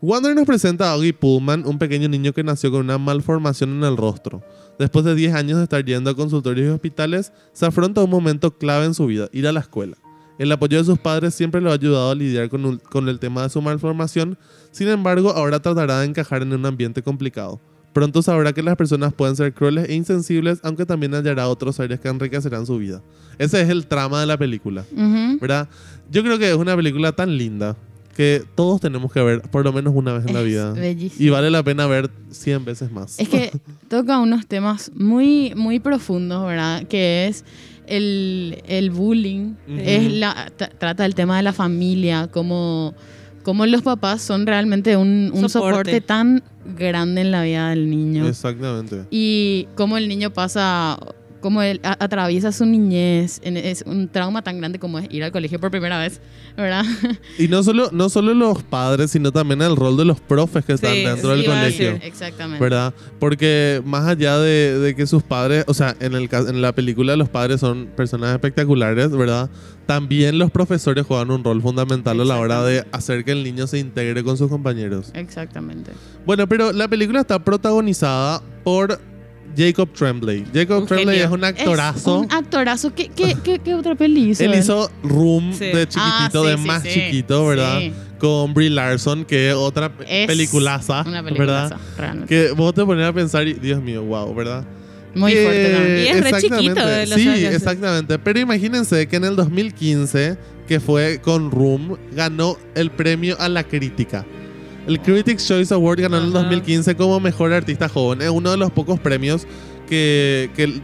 Wander 0.00 0.34
nos 0.34 0.46
presenta 0.46 0.90
a 0.90 0.96
Oggy 0.96 1.12
Pullman, 1.12 1.64
un 1.66 1.78
pequeño 1.78 2.08
niño 2.08 2.32
que 2.32 2.42
nació 2.44 2.70
con 2.70 2.80
una 2.80 2.98
malformación 2.98 3.70
en 3.70 3.84
el 3.84 3.96
rostro. 3.96 4.42
Después 4.78 5.04
de 5.04 5.14
10 5.14 5.34
años 5.34 5.58
de 5.58 5.64
estar 5.64 5.84
yendo 5.84 6.10
a 6.10 6.14
consultorios 6.14 6.66
y 6.66 6.70
hospitales, 6.70 7.32
se 7.52 7.66
afronta 7.66 8.02
un 8.02 8.10
momento 8.10 8.56
clave 8.56 8.84
en 8.86 8.94
su 8.94 9.06
vida, 9.06 9.28
ir 9.32 9.46
a 9.48 9.52
la 9.52 9.60
escuela. 9.60 9.96
El 10.38 10.52
apoyo 10.52 10.78
de 10.78 10.84
sus 10.84 10.98
padres 11.00 11.34
siempre 11.34 11.60
lo 11.60 11.70
ha 11.70 11.74
ayudado 11.74 12.10
a 12.10 12.14
lidiar 12.14 12.48
con, 12.48 12.64
un- 12.64 12.78
con 12.78 13.08
el 13.08 13.18
tema 13.18 13.42
de 13.42 13.48
su 13.48 13.60
malformación, 13.60 14.38
sin 14.70 14.86
embargo, 14.88 15.30
ahora 15.30 15.60
tratará 15.60 16.00
de 16.00 16.06
encajar 16.06 16.42
en 16.42 16.52
un 16.52 16.64
ambiente 16.64 17.02
complicado. 17.02 17.60
Pronto 17.92 18.22
sabrá 18.22 18.52
que 18.52 18.62
las 18.62 18.76
personas 18.76 19.12
pueden 19.12 19.34
ser 19.34 19.52
crueles 19.52 19.88
e 19.88 19.94
insensibles, 19.94 20.60
aunque 20.62 20.86
también 20.86 21.12
hallará 21.14 21.48
otros 21.48 21.80
áreas 21.80 21.98
que 21.98 22.06
enriquecerán 22.08 22.66
su 22.66 22.78
vida. 22.78 23.02
Ese 23.38 23.60
es 23.62 23.68
el 23.68 23.86
trama 23.88 24.20
de 24.20 24.26
la 24.26 24.36
película. 24.36 24.84
Ujú. 24.92 25.38
¿verdad? 25.40 25.68
Yo 26.08 26.22
creo 26.22 26.38
que 26.38 26.48
es 26.50 26.56
una 26.56 26.76
película 26.76 27.10
tan 27.10 27.36
linda 27.36 27.76
que 28.18 28.42
todos 28.56 28.80
tenemos 28.80 29.12
que 29.12 29.22
ver 29.22 29.42
por 29.42 29.64
lo 29.64 29.72
menos 29.72 29.94
una 29.94 30.12
vez 30.12 30.26
en 30.26 30.34
la 30.34 30.40
Es 30.40 30.46
vida. 30.46 30.72
bellísimo. 30.72 31.24
Y 31.24 31.30
vale 31.30 31.50
la 31.52 31.62
pena 31.62 31.86
ver 31.86 32.10
100 32.32 32.64
veces 32.64 32.90
más. 32.90 33.16
Es 33.20 33.28
que 33.28 33.52
toca 33.88 34.18
unos 34.18 34.44
temas 34.48 34.90
muy, 34.96 35.52
muy 35.54 35.78
profundos, 35.78 36.44
¿verdad? 36.44 36.82
Que 36.88 37.28
es 37.28 37.44
el, 37.86 38.60
el 38.66 38.90
bullying, 38.90 39.54
es 39.68 40.12
la, 40.12 40.50
tra- 40.58 40.70
trata 40.76 41.06
el 41.06 41.14
tema 41.14 41.36
de 41.36 41.44
la 41.44 41.52
familia, 41.52 42.26
como, 42.26 42.92
como 43.44 43.64
los 43.66 43.82
papás 43.82 44.20
son 44.20 44.46
realmente 44.46 44.96
un, 44.96 45.30
un 45.32 45.48
Soporte. 45.48 45.92
soporte. 45.92 46.00
tan 46.00 46.42
grande 46.76 47.20
en 47.20 47.30
la 47.30 47.44
vida 47.44 47.70
del 47.70 47.88
niño. 47.88 48.26
Exactamente. 48.26 49.04
Y 49.12 49.68
cómo 49.76 49.96
el 49.96 50.08
niño 50.08 50.32
pasa, 50.32 50.98
cómo 51.40 51.62
él 51.62 51.80
atraviesa 51.82 52.52
su 52.52 52.66
niñez, 52.66 53.40
es 53.42 53.82
un 53.86 54.08
trauma 54.08 54.42
tan 54.42 54.58
grande 54.58 54.78
como 54.78 54.98
es 54.98 55.06
ir 55.10 55.24
al 55.24 55.32
colegio 55.32 55.58
por 55.60 55.70
primera 55.70 55.98
vez, 55.98 56.20
¿verdad? 56.56 56.84
Y 57.38 57.48
no 57.48 57.62
solo, 57.62 57.90
no 57.92 58.08
solo 58.08 58.34
los 58.34 58.62
padres, 58.62 59.10
sino 59.10 59.32
también 59.32 59.62
el 59.62 59.76
rol 59.76 59.96
de 59.96 60.04
los 60.04 60.20
profes 60.20 60.64
que 60.64 60.72
están 60.72 60.92
Sí, 60.92 61.04
dentro 61.04 61.30
sí, 61.30 61.36
del 61.36 61.46
colegio. 61.46 61.90
decir. 61.92 62.06
Exactamente. 62.06 62.62
¿Verdad? 62.62 62.94
Porque 63.18 63.82
más 63.84 64.06
allá 64.06 64.38
de, 64.38 64.78
de 64.78 64.94
que 64.94 65.06
sus 65.06 65.22
padres, 65.22 65.64
o 65.68 65.74
sea, 65.74 65.96
en, 66.00 66.14
el, 66.14 66.28
en 66.32 66.60
la 66.62 66.72
película 66.74 67.16
los 67.16 67.28
padres 67.28 67.60
son 67.60 67.86
personas 67.96 68.32
espectaculares, 68.32 69.10
¿verdad? 69.10 69.50
También 69.86 70.38
los 70.38 70.50
profesores 70.50 71.06
juegan 71.06 71.30
un 71.30 71.42
rol 71.42 71.62
fundamental 71.62 72.20
a 72.20 72.24
la 72.24 72.38
hora 72.38 72.62
de 72.62 72.84
hacer 72.92 73.24
que 73.24 73.32
el 73.32 73.42
niño 73.42 73.66
se 73.66 73.78
integre 73.78 74.22
con 74.22 74.36
sus 74.36 74.48
compañeros. 74.50 75.10
Exactamente. 75.14 75.92
Bueno, 76.26 76.46
pero 76.46 76.72
la 76.72 76.88
película 76.88 77.20
está 77.20 77.38
protagonizada 77.42 78.42
por 78.64 79.00
Jacob 79.58 79.88
Tremblay. 79.92 80.44
Jacob 80.54 80.86
Tremblay 80.86 81.18
es 81.20 81.30
un 81.30 81.42
actorazo. 81.44 82.22
Es 82.22 82.26
un 82.30 82.32
actorazo. 82.32 82.94
¿Qué, 82.94 83.08
qué, 83.14 83.36
qué, 83.42 83.58
qué 83.58 83.74
otra 83.74 83.94
peli 83.96 84.30
hizo? 84.30 84.44
Él 84.44 84.54
hizo 84.54 84.90
Room 85.02 85.52
Sí. 85.52 85.64
de 85.66 85.86
chiquitito, 85.88 85.98
Ah, 86.00 86.30
sí, 86.32 86.46
de 86.50 86.56
sí, 86.58 86.64
más 86.66 86.82
chiquito, 86.84 87.46
¿verdad? 87.46 87.80
Con 88.18 88.54
Brie 88.54 88.70
Larson, 88.70 89.24
que 89.24 89.48
es 89.50 89.54
otra 89.54 89.92
Es 90.06 90.26
peliculaza, 90.26 91.02
Una 91.06 91.22
¿verdad? 91.22 91.24
peliculaza, 91.24 91.76
realmente. 91.96 92.28
Que 92.28 92.50
vos 92.52 92.72
te 92.74 92.84
pones 92.84 93.06
a 93.06 93.12
pensar 93.12 93.46
y, 93.46 93.54
Dios 93.54 93.82
mío, 93.82 94.02
wow, 94.02 94.34
¿verdad? 94.34 94.64
Muy 95.14 95.32
Que- 95.32 95.42
fuerte 95.42 95.70
también. 95.72 95.98
Y 95.98 96.06
es 96.08 96.30
re 96.30 96.40
chiquito 96.42 96.86
de 96.86 97.06
los 97.06 97.20
Sí, 97.20 97.28
años. 97.28 97.54
exactamente. 97.54 98.18
Pero 98.18 98.38
imagínense 98.40 99.06
que 99.08 99.16
en 99.16 99.24
el 99.24 99.36
2015, 99.36 100.36
que 100.68 100.80
fue 100.80 101.20
con 101.22 101.50
Room, 101.50 101.96
ganó 102.12 102.56
el 102.74 102.90
premio 102.90 103.36
a 103.40 103.48
la 103.48 103.64
crítica. 103.64 104.26
El 104.88 105.00
Critics' 105.00 105.46
Choice 105.46 105.72
Award 105.72 106.00
ganó 106.00 106.16
en 106.16 106.24
el 106.24 106.30
Ajá. 106.30 106.40
2015 106.40 106.96
como 106.96 107.20
mejor 107.20 107.52
artista 107.52 107.88
joven. 107.88 108.22
Es 108.22 108.30
uno 108.30 108.50
de 108.50 108.56
los 108.56 108.70
pocos 108.72 108.98
premios 108.98 109.46
que, 109.88 110.50
que- 110.56 110.80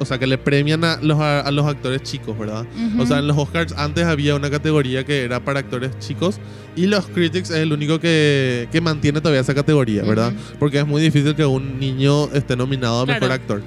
o 0.00 0.04
sea, 0.04 0.16
que 0.18 0.26
le 0.28 0.38
premian 0.38 0.84
a 0.84 0.98
los, 1.02 1.18
a, 1.18 1.50
los 1.50 1.66
actores 1.66 2.02
chicos, 2.04 2.38
¿verdad? 2.38 2.64
O 3.00 3.04
sea, 3.06 3.18
en 3.18 3.26
los 3.26 3.36
Oscars 3.36 3.72
antes 3.76 4.04
había 4.04 4.36
una 4.36 4.48
categoría 4.48 5.04
que 5.04 5.24
era 5.24 5.40
para 5.44 5.58
actores 5.60 5.90
chicos 5.98 6.38
y 6.76 6.86
los 6.86 7.06
Critics 7.08 7.50
es 7.50 7.56
el 7.56 7.72
único 7.72 7.98
que, 7.98 8.68
que 8.70 8.80
mantiene 8.80 9.20
todavía 9.20 9.40
esa 9.40 9.54
categoría, 9.54 10.04
¿verdad? 10.04 10.32
Porque 10.60 10.78
es 10.78 10.86
muy 10.86 11.02
difícil 11.02 11.34
que 11.34 11.44
un 11.44 11.80
niño 11.80 12.26
esté 12.32 12.54
nominado 12.54 13.00
a 13.00 13.04
Claro. 13.06 13.20
mejor 13.20 13.32
actor. 13.34 13.62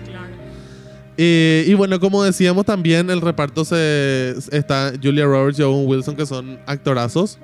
Eh, 1.17 1.65
y 1.67 1.73
bueno, 1.73 1.99
como 1.99 2.23
decíamos 2.23 2.65
también, 2.65 3.09
el 3.09 3.21
reparto 3.21 3.65
se 3.65 4.35
está 4.51 4.93
Julia 5.03 5.25
Roberts 5.25 5.59
y 5.59 5.63
Owen 5.63 5.85
Wilson, 5.87 6.15
que 6.15 6.25
son 6.25 6.59
actorazos. 6.65 7.37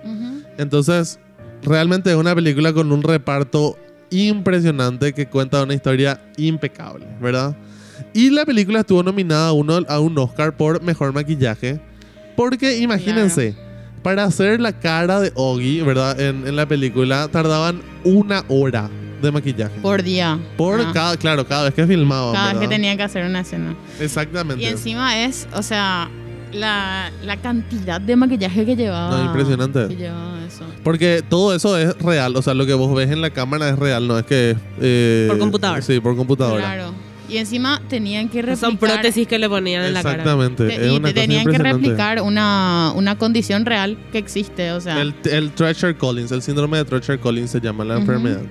Entonces, 0.58 1.20
realmente 1.64 2.10
es 2.10 2.16
una 2.16 2.34
película 2.36 2.74
con 2.74 2.92
un 2.92 3.04
reparto 3.04 3.78
impresionante 4.10 5.14
que 5.14 5.28
cuenta 5.28 5.64
una 5.64 5.74
historia 5.74 6.22
impecable, 6.38 7.06
¿verdad? 7.22 7.56
Y 8.14 8.30
la 8.30 8.46
película 8.46 8.80
estuvo 8.80 9.04
nominada 9.04 9.50
a, 9.50 9.52
uno, 9.52 9.80
a 9.88 10.00
un 10.00 10.18
Oscar 10.18 10.56
por 10.56 10.82
mejor 10.82 11.14
maquillaje. 11.14 11.80
Porque 12.36 12.78
imagínense, 12.78 13.56
para 14.04 14.24
hacer 14.24 14.60
la 14.60 14.72
cara 14.72 15.20
de 15.20 15.32
Oggy, 15.36 15.82
¿verdad? 15.82 16.20
En, 16.20 16.48
en 16.48 16.56
la 16.56 16.68
película 16.68 17.28
tardaban 17.28 17.82
una 18.04 18.44
hora 18.48 18.90
de 19.22 19.32
maquillaje. 19.32 19.80
Por 19.82 20.04
día. 20.04 20.40
Por 20.56 20.92
cada, 20.94 21.18
claro, 21.18 21.48
cada 21.48 21.66
vez 21.66 21.74
que 21.74 21.88
filmaban. 21.88 22.34
Cada 22.34 22.54
vez 22.54 22.62
que 22.62 22.68
tenían 22.68 22.98
que 22.98 23.04
hacer 23.04 23.26
una 23.26 23.42
escena. 23.42 23.76
Exactamente. 24.00 24.64
Y 24.64 24.68
encima 24.68 25.24
es, 25.24 25.48
o 25.54 25.64
sea, 25.64 26.10
la, 26.54 27.12
la 27.24 27.38
cantidad 27.38 28.00
de 28.02 28.16
maquillaje 28.16 28.66
que 28.66 28.76
llevaba. 28.76 29.18
No, 29.18 29.26
impresionante. 29.26 29.88
Que 29.88 29.96
llevaba 29.96 30.46
eso. 30.46 30.64
Porque 30.84 31.24
todo 31.28 31.54
eso 31.56 31.78
es 31.78 31.98
real, 32.00 32.36
o 32.36 32.42
sea, 32.42 32.54
lo 32.54 32.66
que 32.66 32.74
vos 32.74 32.94
ves 32.96 33.12
en 33.12 33.22
la 33.22 33.30
cámara 33.32 33.70
es 33.70 33.78
real, 33.80 34.08
no 34.08 34.18
es 34.18 34.26
que... 34.26 34.56
eh, 34.80 35.26
Por 35.30 35.38
computadora. 35.40 35.82
Sí, 35.82 36.00
por 36.00 36.16
computadora. 36.16 36.62
Claro. 36.62 36.94
Y 37.30 37.36
encima 37.38 37.82
tenían 37.90 38.30
que 38.30 38.42
replicar. 38.42 38.58
Son 38.70 38.78
prótesis 38.78 39.28
que 39.28 39.38
le 39.38 39.50
ponían 39.50 39.84
en 39.84 39.94
la 39.94 40.02
cara. 40.02 40.16
Exactamente. 40.24 40.66
te- 40.68 40.88
es 40.88 40.94
y 40.94 41.14
tenían 41.14 41.46
que 41.46 41.58
replicar 41.58 42.22
una, 42.22 42.94
una 42.96 43.18
condición 43.18 43.66
real 43.66 43.98
que 44.14 44.18
existe, 44.18 44.72
o 44.72 44.80
sea. 44.80 45.02
El, 45.02 45.14
el 45.30 45.52
Treasure 45.52 45.98
Collins, 45.98 46.32
el 46.32 46.42
síndrome 46.42 46.78
de 46.78 46.86
Treasure 46.86 47.20
Collins 47.20 47.52
se 47.52 47.60
llama 47.60 47.84
la 47.84 47.96
Ujú. 47.96 48.02
enfermedad. 48.04 48.42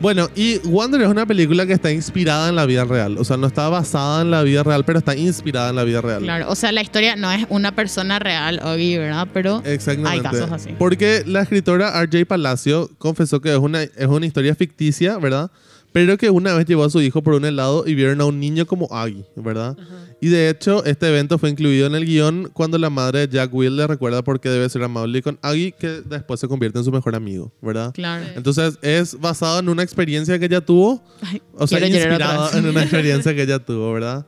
Bueno, 0.00 0.30
y 0.34 0.56
Wonder 0.60 1.02
es 1.02 1.08
una 1.08 1.26
película 1.26 1.66
que 1.66 1.74
está 1.74 1.92
inspirada 1.92 2.48
en 2.48 2.56
la 2.56 2.64
vida 2.64 2.84
real. 2.84 3.18
O 3.18 3.24
sea, 3.24 3.36
no 3.36 3.46
está 3.46 3.68
basada 3.68 4.22
en 4.22 4.30
la 4.30 4.42
vida 4.42 4.62
real, 4.62 4.82
pero 4.86 4.98
está 4.98 5.14
inspirada 5.14 5.68
en 5.68 5.76
la 5.76 5.84
vida 5.84 6.00
real. 6.00 6.22
Claro, 6.22 6.50
o 6.50 6.54
sea, 6.54 6.72
la 6.72 6.80
historia 6.80 7.16
no 7.16 7.30
es 7.30 7.44
una 7.50 7.74
persona 7.74 8.18
real, 8.18 8.60
Oggy, 8.64 8.96
¿verdad? 8.96 9.28
Pero 9.34 9.62
Exactamente. 9.64 10.10
hay 10.10 10.20
casos 10.20 10.50
así. 10.52 10.74
Porque 10.78 11.22
la 11.26 11.42
escritora 11.42 12.00
R.J. 12.00 12.24
Palacio 12.26 12.90
confesó 12.96 13.42
que 13.42 13.52
es 13.52 13.58
una, 13.58 13.82
es 13.82 14.06
una 14.06 14.24
historia 14.24 14.54
ficticia, 14.54 15.18
¿verdad? 15.18 15.50
Pero 15.92 16.16
que 16.16 16.30
una 16.30 16.54
vez 16.54 16.66
llevó 16.66 16.84
a 16.84 16.90
su 16.90 17.00
hijo 17.00 17.20
por 17.22 17.34
un 17.34 17.44
helado 17.44 17.84
y 17.84 17.94
vieron 17.94 18.20
a 18.20 18.24
un 18.24 18.38
niño 18.38 18.64
como 18.64 18.86
Aggie, 18.94 19.24
¿verdad? 19.34 19.76
Y 20.20 20.28
de 20.28 20.48
hecho, 20.48 20.84
este 20.84 21.08
evento 21.08 21.36
fue 21.38 21.50
incluido 21.50 21.86
en 21.88 21.94
el 21.96 22.04
guion 22.06 22.48
cuando 22.52 22.78
la 22.78 22.90
madre 22.90 23.26
de 23.26 23.34
Jack 23.36 23.52
Will 23.52 23.74
le 23.76 23.86
recuerda 23.88 24.22
por 24.22 24.38
qué 24.38 24.50
debe 24.50 24.68
ser 24.68 24.84
amable 24.84 25.20
con 25.20 25.38
Aggie, 25.42 25.72
que 25.72 26.02
después 26.04 26.38
se 26.38 26.46
convierte 26.46 26.78
en 26.78 26.84
su 26.84 26.92
mejor 26.92 27.16
amigo, 27.16 27.52
¿verdad? 27.60 27.92
Claro. 27.92 28.24
Entonces, 28.36 28.78
es 28.82 29.18
basado 29.18 29.58
en 29.58 29.68
una 29.68 29.82
experiencia 29.82 30.38
que 30.38 30.44
ella 30.44 30.60
tuvo 30.60 31.02
Ay, 31.22 31.42
o 31.54 31.66
sea, 31.66 31.84
inspirado 31.84 32.56
en 32.56 32.66
una 32.66 32.82
experiencia 32.82 33.34
que 33.34 33.42
ella 33.42 33.58
tuvo, 33.58 33.92
¿verdad? 33.92 34.26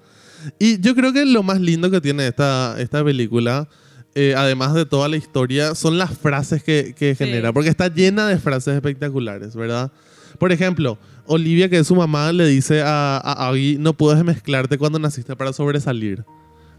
Y 0.59 0.81
yo 0.81 0.97
creo 0.97 1.13
que 1.13 1.25
lo 1.25 1.45
más 1.45 1.61
lindo 1.61 1.91
que 1.93 2.01
tiene 2.01 2.27
esta, 2.27 2.75
esta 2.81 3.05
película, 3.05 3.69
eh, 4.17 4.35
además 4.37 4.75
de 4.75 4.85
toda 4.85 5.09
la 5.09 5.17
historia, 5.17 5.77
son 5.77 5.97
las 5.97 6.19
frases 6.19 6.65
que, 6.65 6.95
que 6.99 7.15
Sí. 7.15 7.25
genera, 7.25 7.53
porque 7.53 7.69
está 7.69 7.87
llena 7.87 8.27
de 8.27 8.39
frases 8.39 8.75
espectaculares, 8.75 9.55
¿verdad? 9.55 9.93
Por 10.41 10.51
ejemplo, 10.51 10.99
Olivia, 11.27 11.69
que 11.69 11.79
es 11.79 11.87
su 11.87 11.95
mamá, 11.95 12.33
le 12.33 12.47
dice 12.47 12.83
a, 12.83 13.17
a 13.17 13.49
Aggie, 13.49 13.77
no 13.79 13.93
puedes 13.95 14.23
mezclarte 14.25 14.79
cuando 14.79 14.99
naciste 14.99 15.37
para 15.37 15.53
sobresalir, 15.53 16.25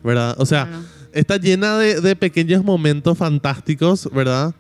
¿verdad? 0.03 0.35
O 0.37 0.45
sea, 0.45 0.65
Claro. 0.67 0.83
está 1.13 1.37
llena 1.37 1.77
de, 1.77 2.01
de 2.01 2.15
pequeños 2.15 2.63
momentos 2.63 3.17
fantásticos, 3.17 4.09
¿verdad? 4.13 4.53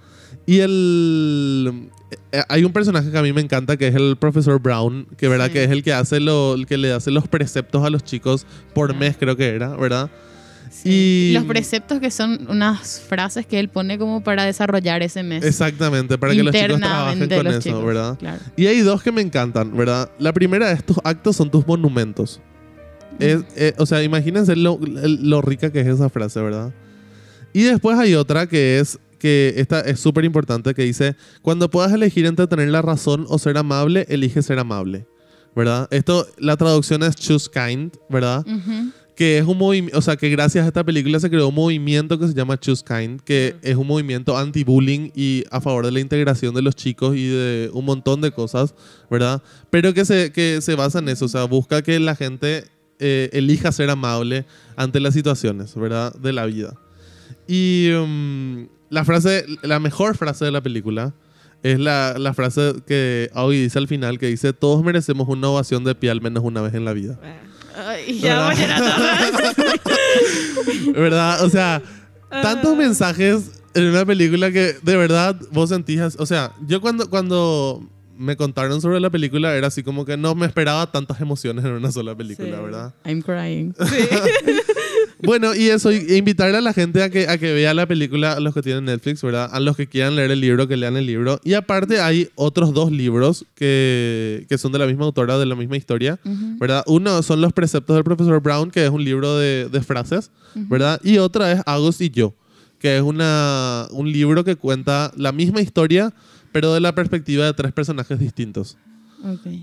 Y 0.45 0.59
el... 0.59 1.89
eh, 2.31 2.43
Hay 2.49 2.63
un 2.63 2.73
personaje 2.73 3.11
que 3.11 3.17
a 3.17 3.21
mí 3.21 3.31
me 3.33 3.41
encanta 3.41 3.77
que 3.77 3.87
es 3.87 3.95
el 3.95 4.17
profesor 4.17 4.59
Brown, 4.61 5.07
que 5.17 5.27
verdad 5.27 5.47
Sí. 5.47 5.53
que 5.53 5.63
es 5.63 5.71
el 5.71 5.83
que 5.83 5.93
hace 5.93 6.19
lo, 6.19 6.53
el 6.55 6.65
que 6.65 6.77
le 6.77 6.91
hace 6.91 7.11
los 7.11 7.27
preceptos 7.27 7.83
a 7.85 7.89
los 7.89 8.03
chicos 8.03 8.45
por 8.73 8.95
mes 8.95 9.15
creo 9.17 9.35
que 9.37 9.49
era, 9.49 9.75
¿verdad? 9.75 10.09
Y 10.85 11.31
Los 11.33 11.45
preceptos 11.45 11.99
que 11.99 12.11
son 12.11 12.45
unas 12.49 12.99
frases 13.01 13.45
que 13.45 13.59
él 13.59 13.69
pone 13.69 13.97
como 13.97 14.23
para 14.23 14.43
desarrollar 14.43 15.01
ese 15.03 15.23
mes. 15.23 15.43
Exactamente, 15.45 16.17
para 16.17 16.33
que 16.33 16.43
los 16.43 16.53
chicos 16.53 16.79
trabajen 16.79 17.29
con 17.29 17.47
eso, 17.47 17.59
chicos, 17.61 17.85
¿verdad? 17.85 18.17
Claro. 18.19 18.39
Y 18.57 18.65
hay 18.67 18.79
dos 18.81 19.01
que 19.03 19.11
me 19.11 19.21
encantan, 19.21 19.75
¿verdad? 19.77 20.09
La 20.19 20.33
primera 20.33 20.67
de 20.67 20.73
estos 20.73 20.97
actos 21.03 21.35
son 21.35 21.49
tus 21.49 21.65
monumentos. 21.65 22.41
Es- 23.19 23.43
eh, 23.55 23.73
o 23.77 23.85
sea, 23.85 24.01
imagínense 24.03 24.55
lo, 24.55 24.79
lo 24.81 25.41
rica 25.41 25.71
que 25.71 25.79
es 25.81 25.87
esa 25.87 26.09
frase, 26.09 26.41
¿verdad? 26.41 26.73
Y 27.53 27.63
después 27.63 27.97
hay 27.97 28.15
otra 28.15 28.47
que 28.47 28.79
es, 28.79 28.97
que 29.19 29.53
esta 29.57 29.79
es 29.81 29.99
súper 29.99 30.25
importante, 30.25 30.73
que 30.73 30.81
dice, 30.81 31.15
cuando 31.41 31.69
puedas 31.69 31.93
elegir 31.93 32.25
entre 32.25 32.47
tener 32.47 32.69
la 32.69 32.81
razón 32.81 33.25
o 33.29 33.37
ser 33.39 33.57
amable, 33.57 34.05
elige 34.09 34.41
ser 34.41 34.57
amable, 34.59 35.05
¿verdad? 35.55 35.87
Esto, 35.91 36.27
la 36.39 36.57
traducción 36.57 37.03
es 37.03 37.15
choose 37.15 37.47
kind, 37.53 37.93
¿verdad? 38.09 38.43
Ujú. 38.47 38.91
Que 39.15 39.37
es 39.37 39.45
un 39.45 39.57
movimiento, 39.57 39.97
o 39.97 40.01
sea, 40.01 40.15
que 40.15 40.29
gracias 40.29 40.65
a 40.65 40.67
esta 40.67 40.83
película 40.83 41.19
se 41.19 41.29
creó 41.29 41.49
un 41.49 41.55
movimiento 41.55 42.17
que 42.19 42.27
se 42.27 42.33
llama 42.33 42.59
Choose 42.59 42.83
Kind, 42.83 43.21
que 43.21 43.55
es 43.61 43.75
un 43.75 43.85
movimiento 43.85 44.37
anti-bullying 44.37 45.11
y 45.15 45.43
a 45.51 45.61
favor 45.61 45.85
de 45.85 45.91
la 45.91 45.99
integración 45.99 46.55
de 46.55 46.61
los 46.61 46.75
chicos 46.75 47.15
y 47.15 47.27
de 47.27 47.69
un 47.73 47.85
montón 47.85 48.21
de 48.21 48.31
cosas, 48.31 48.73
¿verdad? 49.11 49.41
Pero 49.69 49.93
que 49.93 50.05
se, 50.05 50.31
que 50.31 50.61
se 50.61 50.75
basa 50.75 50.99
en 50.99 51.09
eso, 51.09 51.25
o 51.25 51.29
sea, 51.29 51.43
busca 51.43 51.83
que 51.83 51.99
la 51.99 52.15
gente 52.15 52.65
eh, 52.99 53.29
elija 53.33 53.71
ser 53.71 53.89
amable 53.89 54.45
ante 54.75 54.99
las 54.99 55.13
situaciones, 55.13 55.75
¿verdad? 55.75 56.13
De 56.15 56.33
la 56.33 56.45
vida. 56.45 56.73
Y 57.47 57.91
um, 57.91 58.67
la 58.89 59.05
frase, 59.05 59.45
la 59.61 59.79
mejor 59.79 60.17
frase 60.17 60.45
de 60.45 60.51
la 60.51 60.61
película 60.61 61.13
es 61.61 61.79
la, 61.79 62.15
la 62.17 62.33
frase 62.33 62.73
que 62.85 63.29
Aoi 63.33 63.57
dice 63.57 63.79
al 63.79 63.87
final, 63.87 64.19
que 64.19 64.27
dice, 64.27 64.53
todos 64.53 64.83
merecemos 64.83 65.27
una 65.29 65.49
ovación 65.49 65.83
de 65.83 65.95
pie 65.95 66.09
al 66.09 66.21
menos 66.21 66.43
una 66.43 66.61
vez 66.61 66.73
en 66.73 66.85
la 66.85 66.93
vida. 66.93 67.19
Ay, 67.75 68.19
ya 68.19 68.49
a 68.49 68.53
llorar. 68.53 68.81
¿Verdad? 70.95 71.43
O 71.43 71.49
sea, 71.49 71.81
tantos 72.29 72.75
mensajes 72.77 73.61
en 73.73 73.85
una 73.85 74.05
película 74.05 74.51
que 74.51 74.75
de 74.81 74.97
verdad 74.97 75.35
vos 75.51 75.69
sentís. 75.69 75.99
as- 75.99 76.17
O 76.19 76.25
sea, 76.25 76.51
yo 76.67 76.81
cuando, 76.81 77.09
cuando 77.09 77.83
me 78.17 78.35
contaron 78.37 78.81
sobre 78.81 78.99
la 78.99 79.09
película 79.09 79.55
era 79.55 79.67
así 79.67 79.83
como 79.83 80.05
que 80.05 80.17
no 80.17 80.35
me 80.35 80.45
esperaba 80.45 80.91
tantas 80.91 81.19
emociones 81.19 81.65
en 81.65 81.71
una 81.71 81.91
sola 81.91 82.15
película, 82.15 82.57
Sí. 82.57 82.63
¿verdad? 82.63 82.93
I'm 83.05 83.21
crying. 83.21 83.73
Bueno, 85.25 85.55
y 85.55 85.69
eso, 85.69 85.91
y- 85.91 86.15
invitarle 86.17 86.57
a 86.57 86.61
la 86.61 86.73
gente 86.73 87.01
a 87.01 87.09
que, 87.09 87.27
a 87.27 87.37
que 87.37 87.53
vea 87.53 87.73
la 87.73 87.87
película, 87.87 88.33
a 88.33 88.39
los 88.39 88.53
que 88.53 88.61
tienen 88.61 88.85
Netflix, 88.85 89.21
¿verdad? 89.21 89.49
A 89.51 89.59
los 89.59 89.75
que 89.77 89.87
quieran 89.87 90.15
leer 90.15 90.31
el 90.31 90.39
libro, 90.41 90.67
que 90.67 90.77
lean 90.77 90.97
el 90.97 91.05
libro. 91.05 91.39
Y 91.43 91.53
aparte 91.53 91.99
hay 92.01 92.29
otros 92.35 92.73
dos 92.73 92.91
libros 92.91 93.45
que, 93.55 94.45
que 94.49 94.57
son 94.57 94.71
de 94.71 94.79
la 94.79 94.85
misma 94.87 95.05
autora, 95.05 95.37
de 95.37 95.45
la 95.45 95.55
misma 95.55 95.77
historia, 95.77 96.19
¿verdad? 96.59 96.83
Uno 96.87 97.21
son 97.23 97.41
Los 97.41 97.53
preceptos 97.53 97.95
del 97.95 98.03
profesor 98.03 98.41
Brown, 98.41 98.69
que 98.71 98.83
es 98.85 98.89
un 98.91 99.03
libro 99.03 99.37
de, 99.37 99.69
de 99.71 99.81
frases, 99.81 100.31
¿verdad? 100.55 100.99
Y 101.03 101.17
otra 101.17 101.51
es 101.51 101.61
Agus 101.65 101.99
y 102.01 102.09
yo, 102.09 102.35
que 102.79 102.97
es 102.97 103.01
una, 103.01 103.87
un 103.91 104.11
libro 104.11 104.43
que 104.43 104.55
cuenta 104.55 105.11
la 105.15 105.31
misma 105.31 105.61
historia, 105.61 106.13
pero 106.51 106.73
de 106.73 106.79
la 106.81 106.93
perspectiva 106.93 107.45
de 107.45 107.53
tres 107.53 107.71
personajes 107.71 108.19
distintos. 108.19 108.77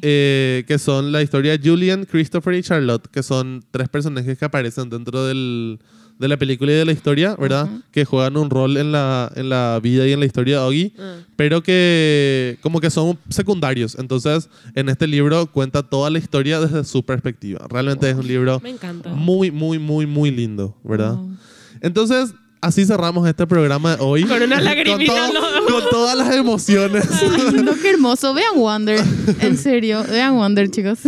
Eh, 0.02 0.64
que 0.66 0.78
son 0.78 1.12
la 1.12 1.22
historia 1.22 1.56
de 1.56 1.68
Julian, 1.68 2.04
Christopher 2.04 2.54
y 2.54 2.62
Charlotte, 2.62 3.06
que 3.08 3.22
son 3.22 3.62
tres 3.70 3.88
personajes 3.88 4.38
que 4.38 4.44
aparecen 4.44 4.88
dentro 4.90 5.24
del, 5.26 5.78
de 6.18 6.28
la 6.28 6.36
película 6.36 6.72
y 6.72 6.74
de 6.76 6.84
la 6.84 6.92
historia, 6.92 7.36
¿verdad? 7.36 7.68
Que 7.92 8.04
juegan 8.04 8.36
un 8.36 8.48
rol 8.50 8.76
en 8.76 8.92
la, 8.92 9.30
en 9.36 9.48
la 9.48 9.78
vida 9.82 10.06
y 10.06 10.12
en 10.12 10.20
la 10.20 10.26
historia 10.26 10.60
de 10.60 10.64
Oggy, 10.64 10.92
Ah. 10.98 11.16
pero 11.36 11.62
que 11.62 12.58
como 12.62 12.80
que 12.80 12.90
son 12.90 13.18
secundarios. 13.28 13.96
Entonces, 13.98 14.48
en 14.74 14.88
este 14.88 15.06
libro 15.06 15.46
cuenta 15.46 15.82
toda 15.82 16.10
la 16.10 16.18
historia 16.18 16.60
desde 16.60 16.84
su 16.84 17.02
perspectiva. 17.04 17.66
Realmente 17.70 18.08
es 18.10 18.16
un 18.16 18.26
libro 18.26 18.60
Me 18.60 18.70
encanta. 18.70 19.10
muy, 19.10 19.50
muy, 19.50 19.78
muy, 19.78 20.06
muy 20.06 20.30
lindo, 20.30 20.76
¿verdad? 20.84 21.16
Wow. 21.16 21.36
Entonces, 21.82 22.34
así 22.60 22.84
cerramos 22.84 23.26
este 23.28 23.46
programa 23.46 23.96
de 23.96 24.02
hoy. 24.02 24.24
Con 24.24 24.42
unas 24.42 24.62
lagrimitas, 24.62 25.16
con, 25.18 25.32
todo- 25.34 25.60
¿no? 25.60 25.66
con 25.66 25.82
todas 25.90 26.16
las 26.16 26.34
emociones. 26.34 27.04
Ay, 27.22 27.62
no, 27.62 27.72
qué 27.80 27.90
hermoso. 27.90 28.34
Vean 28.34 28.56
Wonder. 28.56 29.00
En 29.40 29.56
serio, 29.56 30.04
vean 30.10 30.34
Wonder, 30.36 30.70
chicos. 30.70 30.98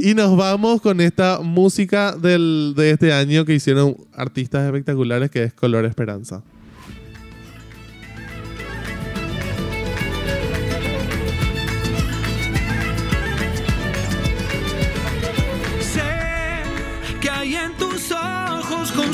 Y 0.00 0.14
nos 0.14 0.36
vamos 0.36 0.80
con 0.80 1.00
esta 1.00 1.40
música 1.42 2.12
del, 2.16 2.74
de 2.76 2.90
este 2.90 3.12
año 3.12 3.44
que 3.44 3.54
hicieron 3.54 3.96
artistas 4.14 4.64
espectaculares, 4.66 5.30
que 5.30 5.44
es 5.44 5.52
Color 5.54 5.84
Esperanza. 5.86 6.42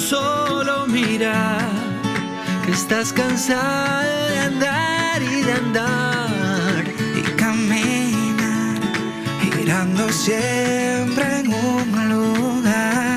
Solo 0.04 0.86
mirar 0.86 1.66
que 2.64 2.72
estás 2.72 3.10
cansado 3.10 4.28
de 4.28 4.38
andar 4.38 5.22
y 5.22 5.42
de 5.42 5.52
andar 5.52 6.84
y 7.16 7.22
caminar 7.36 8.80
girando 9.40 10.10
siempre 10.12 11.40
en 11.40 11.54
un 11.54 12.08
lugar. 12.10 13.13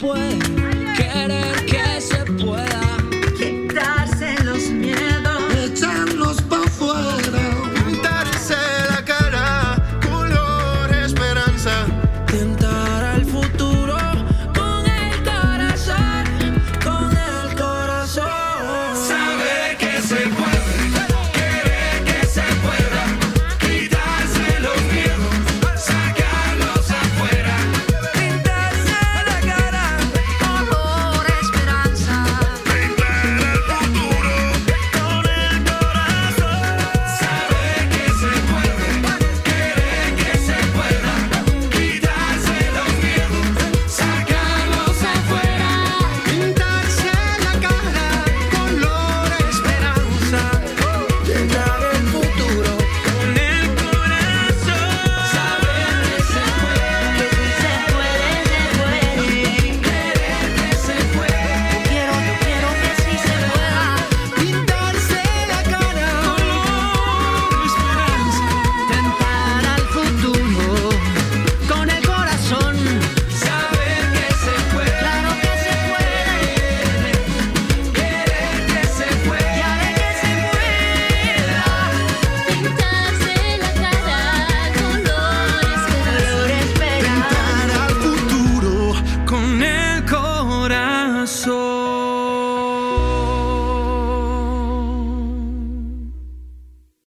Puede, 0.00 0.39